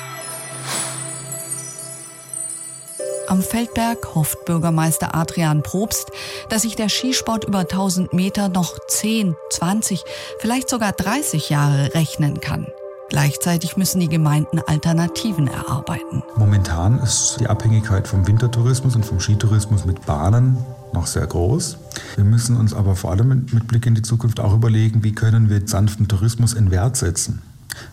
Am 3.28 3.44
Feldberg 3.44 4.16
hofft 4.16 4.44
Bürgermeister 4.46 5.14
Adrian 5.14 5.62
Probst, 5.62 6.10
dass 6.50 6.64
sich 6.64 6.76
der 6.76 6.90
Skisport 6.90 7.44
über 7.44 7.60
1000 7.60 8.12
Meter 8.12 8.50
noch 8.50 8.80
10, 8.88 9.36
20, 9.52 10.04
vielleicht 10.40 10.68
sogar 10.68 10.94
30 10.94 11.52
Jahre 11.52 11.94
rechnen 11.94 12.42
kann. 12.42 12.66
Gleichzeitig 13.10 13.76
müssen 13.76 14.00
die 14.00 14.08
Gemeinden 14.08 14.60
Alternativen 14.68 15.48
erarbeiten. 15.48 16.22
Momentan 16.38 17.00
ist 17.00 17.38
die 17.40 17.48
Abhängigkeit 17.48 18.08
vom 18.08 18.28
Wintertourismus 18.28 18.96
und 18.96 19.06
vom 19.06 19.20
Skitourismus 19.20 19.86
mit 19.86 20.06
Bahnen 20.06 20.58
noch 20.94 21.08
sehr 21.08 21.26
groß. 21.26 21.78
Wir 22.16 22.24
müssen 22.24 22.56
uns 22.56 22.74
aber 22.74 22.96
vor 22.96 23.12
allem 23.12 23.48
mit 23.52 23.68
Blick 23.68 23.86
in 23.86 23.96
die 23.96 24.04
Zukunft 24.04 24.40
auch 24.40 24.54
überlegen, 24.54 25.04
wie 25.04 25.14
können 25.14 25.50
wir 25.50 25.68
sanften 25.68 26.08
Tourismus 26.08 26.54
in 26.54 26.72
Wert 26.72 26.98
setzen. 26.98 27.42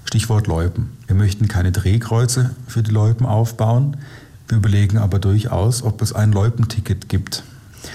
Stichwort 0.05 0.47
Loipen. 0.47 0.91
Wir 1.07 1.17
möchten 1.17 1.49
keine 1.49 1.73
Drehkreuze 1.73 2.51
für 2.67 2.83
die 2.83 2.91
Loipen 2.91 3.27
aufbauen. 3.27 3.97
Wir 4.49 4.59
überlegen 4.59 4.99
aber 4.99 5.19
durchaus, 5.19 5.83
ob 5.83 6.03
es 6.03 6.13
ein 6.13 6.33
Loipenticket 6.33 7.09
gibt. 7.09 7.43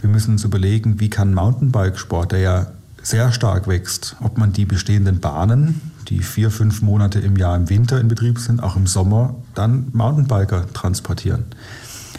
Wir 0.02 0.10
müssen 0.10 0.32
uns 0.32 0.44
überlegen, 0.44 1.00
wie 1.00 1.10
kann 1.10 1.34
Mountainbikesport, 1.34 2.32
der 2.32 2.40
ja 2.40 2.68
sehr 3.02 3.32
stark 3.32 3.68
wächst, 3.68 4.16
ob 4.22 4.38
man 4.38 4.54
die 4.54 4.66
bestehenden 4.66 5.20
Bahnen 5.20 5.91
die 6.12 6.20
vier, 6.20 6.52
fünf 6.52 6.82
Monate 6.82 7.20
im 7.20 7.38
Jahr 7.38 7.56
im 7.56 7.70
Winter 7.70 8.00
in 8.00 8.10
Betrieb 8.10 8.38
sind, 8.38 8.62
auch 8.62 8.76
im 8.76 8.86
Sommer 8.86 9.36
dann 9.56 9.88
Mountainbiker 9.94 10.72
transportieren. 10.74 11.46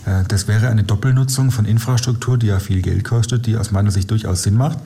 Äh, 0.07 0.25
das 0.29 0.49
wäre 0.49 0.69
eine 0.69 0.83
Doppelnutzung 0.83 1.51
von 1.51 1.67
Infrastruktur, 1.67 2.39
die 2.39 2.47
ja 2.47 2.59
viel 2.59 2.81
Geld 2.81 3.05
kostet, 3.05 3.47
die 3.47 3.57
aus 3.57 3.71
meiner 3.71 3.91
Sicht 3.91 4.11
durchaus 4.11 4.43
Sinn 4.43 4.57
macht. 4.57 4.79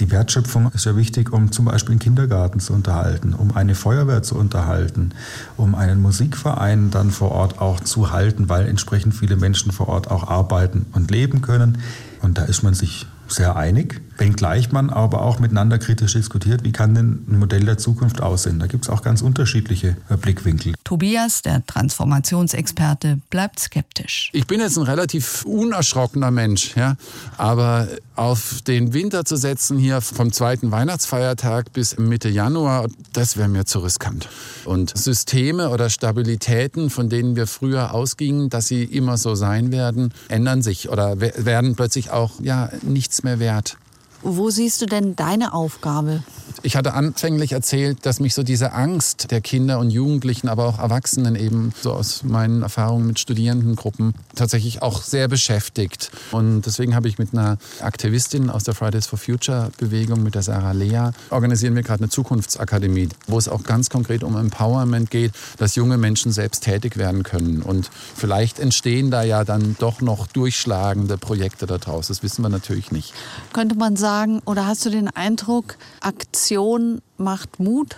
Die 0.00 0.10
Wertschöpfung 0.10 0.72
ist 0.72 0.86
ja 0.86 0.96
wichtig, 0.96 1.32
um 1.32 1.52
zum 1.52 1.66
Beispiel 1.66 1.92
einen 1.92 2.00
Kindergarten 2.00 2.58
zu 2.58 2.72
unterhalten, 2.72 3.32
um 3.32 3.56
eine 3.56 3.76
Feuerwehr 3.76 4.22
zu 4.24 4.36
unterhalten, 4.36 5.12
um 5.56 5.76
einen 5.76 6.02
Musikverein 6.02 6.90
dann 6.90 7.12
vor 7.12 7.30
Ort 7.30 7.60
auch 7.60 7.78
zu 7.80 8.10
halten, 8.10 8.48
weil 8.48 8.66
entsprechend 8.66 9.14
viele 9.14 9.36
Menschen 9.36 9.70
vor 9.70 9.88
Ort 9.88 10.10
auch 10.10 10.28
arbeiten 10.28 10.86
und 10.92 11.12
leben 11.12 11.42
können. 11.42 11.78
Und 12.22 12.38
da 12.38 12.42
ist 12.42 12.64
man 12.64 12.74
sich 12.74 13.06
sehr 13.28 13.56
einig, 13.56 14.00
wenngleich 14.18 14.72
man 14.72 14.90
aber 14.90 15.22
auch 15.22 15.38
miteinander 15.38 15.78
kritisch 15.78 16.12
diskutiert, 16.12 16.64
wie 16.64 16.72
kann 16.72 16.94
denn 16.94 17.24
ein 17.28 17.38
Modell 17.38 17.64
der 17.64 17.78
Zukunft 17.78 18.20
aussehen. 18.20 18.58
Da 18.58 18.66
gibt 18.66 18.84
es 18.84 18.90
auch 18.90 19.02
ganz 19.02 19.22
unterschiedliche 19.22 19.96
äh, 20.08 20.16
Blickwinkel. 20.16 20.74
Tobias, 20.84 21.42
der 21.42 21.64
Transformationsexperte, 21.66 23.18
bleibt 23.30 23.60
skeptisch. 23.60 24.30
Ich 24.32 24.46
bin 24.46 24.60
jetzt 24.60 24.76
ein 24.76 24.84
relativ 24.84 25.44
unerschrockener 25.44 26.30
Mensch, 26.30 26.76
ja, 26.76 26.96
aber 27.36 27.88
auf 28.16 28.62
den 28.66 28.92
Winter 28.92 29.24
zu 29.24 29.36
setzen 29.36 29.78
hier 29.78 30.00
vom 30.00 30.32
zweiten 30.32 30.70
Weihnachtsfeiertag 30.70 31.72
bis 31.72 31.98
Mitte 31.98 32.28
Januar, 32.28 32.88
das 33.12 33.36
wäre 33.36 33.48
mir 33.48 33.64
zu 33.64 33.78
riskant. 33.78 34.28
Und 34.64 34.96
Systeme 34.96 35.70
oder 35.70 35.88
Stabilitäten, 35.88 36.90
von 36.90 37.08
denen 37.08 37.36
wir 37.36 37.46
früher 37.46 37.94
ausgingen, 37.94 38.50
dass 38.50 38.66
sie 38.66 38.82
immer 38.82 39.16
so 39.16 39.34
sein 39.34 39.70
werden, 39.70 40.12
ändern 40.28 40.62
sich 40.62 40.88
oder 40.88 41.20
werden 41.20 41.76
plötzlich 41.76 42.10
auch 42.10 42.40
ja 42.40 42.70
nichts 42.82 43.22
mehr 43.22 43.38
wert. 43.38 43.76
Wo 44.22 44.50
siehst 44.50 44.82
du 44.82 44.86
denn 44.86 45.14
deine 45.16 45.54
Aufgabe? 45.54 46.22
Ich 46.62 46.74
hatte 46.74 46.94
anfänglich 46.94 47.52
erzählt, 47.52 48.04
dass 48.04 48.18
mich 48.18 48.34
so 48.34 48.42
diese 48.42 48.72
Angst 48.72 49.30
der 49.30 49.40
Kinder 49.40 49.78
und 49.78 49.90
Jugendlichen, 49.90 50.48
aber 50.48 50.66
auch 50.66 50.80
Erwachsenen 50.80 51.36
eben 51.36 51.72
so 51.80 51.92
aus 51.92 52.24
meinen 52.24 52.62
Erfahrungen 52.62 53.06
mit 53.06 53.20
Studierendengruppen 53.20 54.14
tatsächlich 54.34 54.82
auch 54.82 55.02
sehr 55.02 55.28
beschäftigt. 55.28 56.10
Und 56.32 56.62
deswegen 56.62 56.96
habe 56.96 57.06
ich 57.06 57.18
mit 57.18 57.32
einer 57.32 57.58
Aktivistin 57.80 58.50
aus 58.50 58.64
der 58.64 58.74
Fridays 58.74 59.06
for 59.06 59.18
Future 59.20 59.70
Bewegung, 59.78 60.24
mit 60.24 60.34
der 60.34 60.42
Sarah 60.42 60.72
Lea, 60.72 61.10
organisieren 61.30 61.76
wir 61.76 61.84
gerade 61.84 62.00
eine 62.00 62.10
Zukunftsakademie, 62.10 63.08
wo 63.28 63.38
es 63.38 63.48
auch 63.48 63.62
ganz 63.62 63.88
konkret 63.88 64.24
um 64.24 64.36
Empowerment 64.36 65.12
geht, 65.12 65.32
dass 65.58 65.76
junge 65.76 65.96
Menschen 65.96 66.32
selbst 66.32 66.64
tätig 66.64 66.96
werden 66.96 67.22
können. 67.22 67.62
Und 67.62 67.88
vielleicht 68.16 68.58
entstehen 68.58 69.12
da 69.12 69.22
ja 69.22 69.44
dann 69.44 69.76
doch 69.78 70.00
noch 70.00 70.26
durchschlagende 70.26 71.18
Projekte 71.18 71.66
daraus. 71.66 72.08
Das 72.08 72.24
wissen 72.24 72.42
wir 72.42 72.48
natürlich 72.48 72.90
nicht. 72.90 73.14
Könnte 73.52 73.76
man 73.76 73.94
sagen, 73.96 74.07
oder 74.46 74.66
hast 74.66 74.86
du 74.86 74.90
den 74.90 75.08
Eindruck, 75.08 75.76
Aktion 76.00 77.02
macht 77.18 77.60
Mut? 77.60 77.96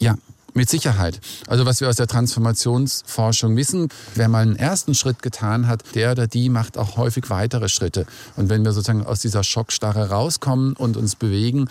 Ja, 0.00 0.16
Mit 0.54 0.68
Sicherheit. 0.68 1.18
Also 1.46 1.64
was 1.64 1.80
wir 1.80 1.88
aus 1.88 1.96
der 1.96 2.06
Transformationsforschung 2.06 3.56
wissen, 3.56 3.88
wer 4.14 4.28
mal 4.28 4.42
einen 4.42 4.56
ersten 4.56 4.94
Schritt 4.94 5.22
getan 5.22 5.66
hat, 5.66 5.82
der 5.94 6.12
oder 6.12 6.26
die 6.26 6.50
macht 6.50 6.76
auch 6.76 6.98
häufig 6.98 7.30
weitere 7.30 7.70
Schritte. 7.70 8.04
Und 8.36 8.50
wenn 8.50 8.62
wir 8.62 8.72
sozusagen 8.72 9.06
aus 9.06 9.20
dieser 9.20 9.44
Schockstarre 9.44 10.10
rauskommen 10.10 10.74
und 10.76 10.98
uns 10.98 11.16
bewegen, 11.16 11.68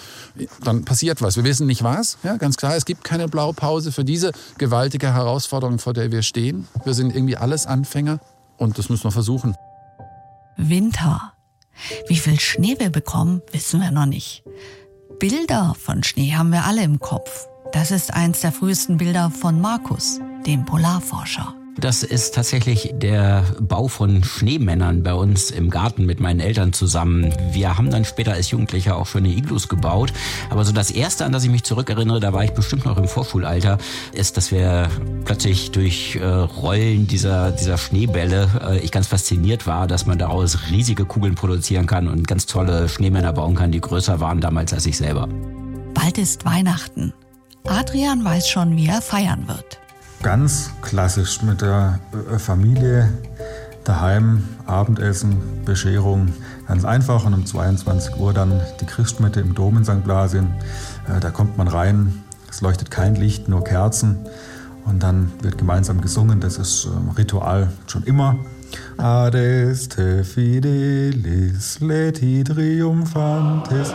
dann 0.63 0.83
passiert 0.83 1.21
was. 1.21 1.35
Wir 1.35 1.43
wissen 1.43 1.67
nicht 1.67 1.83
was, 1.83 2.17
ja, 2.23 2.37
ganz 2.37 2.57
klar. 2.57 2.75
Es 2.75 2.85
gibt 2.85 3.03
keine 3.03 3.27
Blaupause 3.27 3.91
für 3.91 4.03
diese 4.03 4.31
gewaltige 4.57 5.13
Herausforderung, 5.13 5.77
vor 5.77 5.93
der 5.93 6.11
wir 6.11 6.23
stehen. 6.23 6.67
Wir 6.83 6.95
sind 6.95 7.15
irgendwie 7.15 7.37
alles 7.37 7.67
Anfänger 7.67 8.19
und 8.57 8.79
das 8.79 8.89
müssen 8.89 9.03
wir 9.03 9.11
versuchen. 9.11 9.55
Winter. 10.57 11.33
Wie 12.07 12.17
viel 12.17 12.39
Schnee 12.39 12.75
wir 12.79 12.89
bekommen, 12.89 13.41
wissen 13.51 13.81
wir 13.81 13.91
noch 13.91 14.05
nicht. 14.05 14.43
Bilder 15.19 15.75
von 15.79 16.03
Schnee 16.03 16.33
haben 16.33 16.51
wir 16.51 16.65
alle 16.65 16.83
im 16.83 16.99
Kopf. 16.99 17.47
Das 17.73 17.91
ist 17.91 18.13
eins 18.13 18.41
der 18.41 18.51
frühesten 18.51 18.97
Bilder 18.97 19.31
von 19.31 19.61
Markus, 19.61 20.19
dem 20.45 20.65
Polarforscher. 20.65 21.60
Das 21.81 22.03
ist 22.03 22.35
tatsächlich 22.35 22.91
der 22.93 23.43
Bau 23.59 23.87
von 23.87 24.23
Schneemännern 24.23 25.01
bei 25.01 25.15
uns 25.15 25.49
im 25.49 25.71
Garten 25.71 26.05
mit 26.05 26.19
meinen 26.19 26.39
Eltern 26.39 26.73
zusammen. 26.73 27.33
Wir 27.53 27.75
haben 27.75 27.89
dann 27.89 28.05
später 28.05 28.33
als 28.33 28.51
Jugendlicher 28.51 28.95
auch 28.95 29.07
schöne 29.07 29.29
Iglus 29.29 29.67
gebaut. 29.67 30.13
Aber 30.51 30.63
so 30.63 30.73
das 30.73 30.91
erste, 30.91 31.25
an 31.25 31.31
das 31.31 31.43
ich 31.43 31.49
mich 31.49 31.63
zurückerinnere, 31.63 32.19
da 32.19 32.33
war 32.33 32.43
ich 32.43 32.51
bestimmt 32.51 32.85
noch 32.85 32.99
im 32.99 33.07
Vorschulalter, 33.07 33.79
ist, 34.13 34.37
dass 34.37 34.51
wir 34.51 34.89
plötzlich 35.25 35.71
durch 35.71 36.17
äh, 36.17 36.23
Rollen 36.23 37.07
dieser, 37.07 37.49
dieser 37.49 37.79
Schneebälle, 37.79 38.47
äh, 38.63 38.77
ich 38.77 38.91
ganz 38.91 39.07
fasziniert 39.07 39.65
war, 39.65 39.87
dass 39.87 40.05
man 40.05 40.19
daraus 40.19 40.69
riesige 40.69 41.05
Kugeln 41.05 41.33
produzieren 41.33 41.87
kann 41.87 42.07
und 42.07 42.27
ganz 42.27 42.45
tolle 42.45 42.89
Schneemänner 42.89 43.33
bauen 43.33 43.55
kann, 43.55 43.71
die 43.71 43.81
größer 43.81 44.19
waren 44.19 44.39
damals 44.39 44.71
als 44.71 44.85
ich 44.85 44.97
selber. 44.97 45.27
Bald 45.95 46.19
ist 46.19 46.45
Weihnachten. 46.45 47.11
Adrian 47.65 48.23
weiß 48.23 48.47
schon, 48.47 48.77
wie 48.77 48.85
er 48.85 49.01
feiern 49.01 49.47
wird. 49.47 49.80
Ganz 50.21 50.71
klassisch 50.81 51.41
mit 51.41 51.61
der 51.61 51.99
äh, 52.31 52.37
Familie 52.37 53.09
daheim, 53.83 54.43
Abendessen, 54.67 55.63
Bescherung. 55.65 56.33
Ganz 56.67 56.85
einfach 56.85 57.25
und 57.25 57.33
um 57.33 57.45
22 57.45 58.17
Uhr 58.17 58.31
dann 58.31 58.61
die 58.79 58.85
Christmette 58.85 59.39
im 59.39 59.55
Dom 59.55 59.77
in 59.77 59.83
St. 59.83 60.03
Blasien. 60.03 60.53
Äh, 61.07 61.19
da 61.19 61.31
kommt 61.31 61.57
man 61.57 61.67
rein, 61.67 62.23
es 62.49 62.61
leuchtet 62.61 62.91
kein 62.91 63.15
Licht, 63.15 63.49
nur 63.49 63.63
Kerzen. 63.63 64.19
Und 64.85 65.01
dann 65.01 65.31
wird 65.41 65.57
gemeinsam 65.57 66.01
gesungen. 66.01 66.39
Das 66.39 66.57
ist 66.57 66.85
ähm, 66.85 67.09
Ritual 67.09 67.69
schon 67.87 68.03
immer. 68.03 68.37
Adeste 68.97 70.23
fidelis 70.23 71.79
leti 71.79 72.43
triumphantes. 72.43 73.93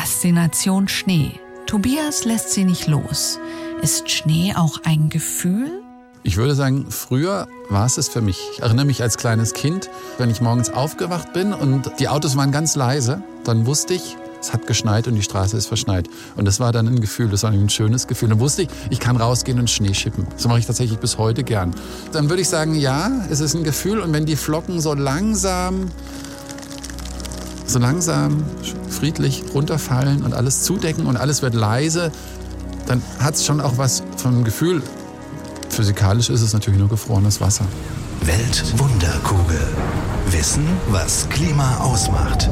Faszination 0.00 0.88
Schnee. 0.88 1.32
Tobias 1.66 2.24
lässt 2.24 2.52
sie 2.52 2.64
nicht 2.64 2.86
los. 2.86 3.38
Ist 3.82 4.10
Schnee 4.10 4.54
auch 4.56 4.78
ein 4.84 5.10
Gefühl? 5.10 5.82
Ich 6.22 6.38
würde 6.38 6.54
sagen, 6.54 6.86
früher 6.88 7.48
war 7.68 7.84
es 7.84 7.98
es 7.98 8.08
für 8.08 8.22
mich. 8.22 8.38
Ich 8.54 8.62
erinnere 8.62 8.86
mich 8.86 9.02
als 9.02 9.18
kleines 9.18 9.52
Kind, 9.52 9.90
wenn 10.16 10.30
ich 10.30 10.40
morgens 10.40 10.70
aufgewacht 10.70 11.34
bin 11.34 11.52
und 11.52 11.92
die 11.98 12.08
Autos 12.08 12.34
waren 12.34 12.50
ganz 12.50 12.76
leise, 12.76 13.22
dann 13.44 13.66
wusste 13.66 13.92
ich, 13.92 14.16
es 14.40 14.54
hat 14.54 14.66
geschneit 14.66 15.06
und 15.06 15.16
die 15.16 15.22
Straße 15.22 15.54
ist 15.58 15.66
verschneit. 15.66 16.08
Und 16.34 16.46
das 16.46 16.60
war 16.60 16.72
dann 16.72 16.88
ein 16.88 17.02
Gefühl, 17.02 17.28
das 17.28 17.42
war 17.42 17.50
ein 17.50 17.68
schönes 17.68 18.06
Gefühl. 18.06 18.30
Dann 18.30 18.40
wusste 18.40 18.62
ich, 18.62 18.68
ich 18.88 19.00
kann 19.00 19.18
rausgehen 19.18 19.58
und 19.58 19.68
Schnee 19.68 19.92
schippen. 19.92 20.26
Das 20.32 20.48
mache 20.48 20.60
ich 20.60 20.66
tatsächlich 20.66 20.98
bis 20.98 21.18
heute 21.18 21.44
gern. 21.44 21.74
Dann 22.12 22.30
würde 22.30 22.40
ich 22.40 22.48
sagen, 22.48 22.74
ja, 22.74 23.10
es 23.28 23.40
ist 23.40 23.54
ein 23.54 23.64
Gefühl. 23.64 24.00
Und 24.00 24.14
wenn 24.14 24.24
die 24.24 24.36
Flocken 24.36 24.80
so 24.80 24.94
langsam 24.94 25.90
so 27.70 27.78
langsam 27.78 28.44
friedlich 28.88 29.44
runterfallen 29.54 30.22
und 30.22 30.34
alles 30.34 30.62
zudecken 30.62 31.06
und 31.06 31.16
alles 31.16 31.42
wird 31.42 31.54
leise, 31.54 32.10
dann 32.86 33.02
hat 33.18 33.34
es 33.34 33.44
schon 33.44 33.60
auch 33.60 33.78
was 33.78 34.02
vom 34.16 34.44
Gefühl. 34.44 34.82
Physikalisch 35.68 36.30
ist 36.30 36.42
es 36.42 36.52
natürlich 36.52 36.80
nur 36.80 36.88
gefrorenes 36.88 37.40
Wasser. 37.40 37.64
Weltwunderkugel. 38.22 39.60
Wissen, 40.30 40.66
was 40.88 41.28
Klima 41.28 41.78
ausmacht. 41.78 42.48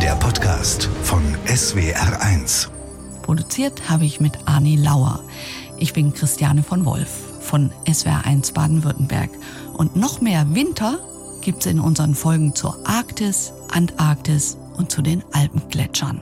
Der 0.00 0.16
Podcast 0.16 0.88
von 1.04 1.22
SWR1. 1.46 2.68
Produziert 3.22 3.88
habe 3.88 4.04
ich 4.04 4.20
mit 4.20 4.32
Arni 4.46 4.76
Lauer. 4.76 5.20
Ich 5.76 5.92
bin 5.92 6.12
Christiane 6.12 6.62
von 6.62 6.84
Wolf 6.84 7.10
von 7.40 7.70
SWR1 7.86 8.54
Baden-Württemberg. 8.54 9.30
Und 9.74 9.94
noch 9.96 10.20
mehr 10.20 10.46
Winter 10.54 10.98
gibt 11.42 11.60
es 11.60 11.72
in 11.72 11.80
unseren 11.80 12.14
Folgen 12.14 12.54
zur 12.54 12.78
Arktis, 12.86 13.52
Antarktis 13.72 14.58
und 14.76 14.92
zu 14.92 15.00
den 15.00 15.24
Alpengletschern. 15.32 16.20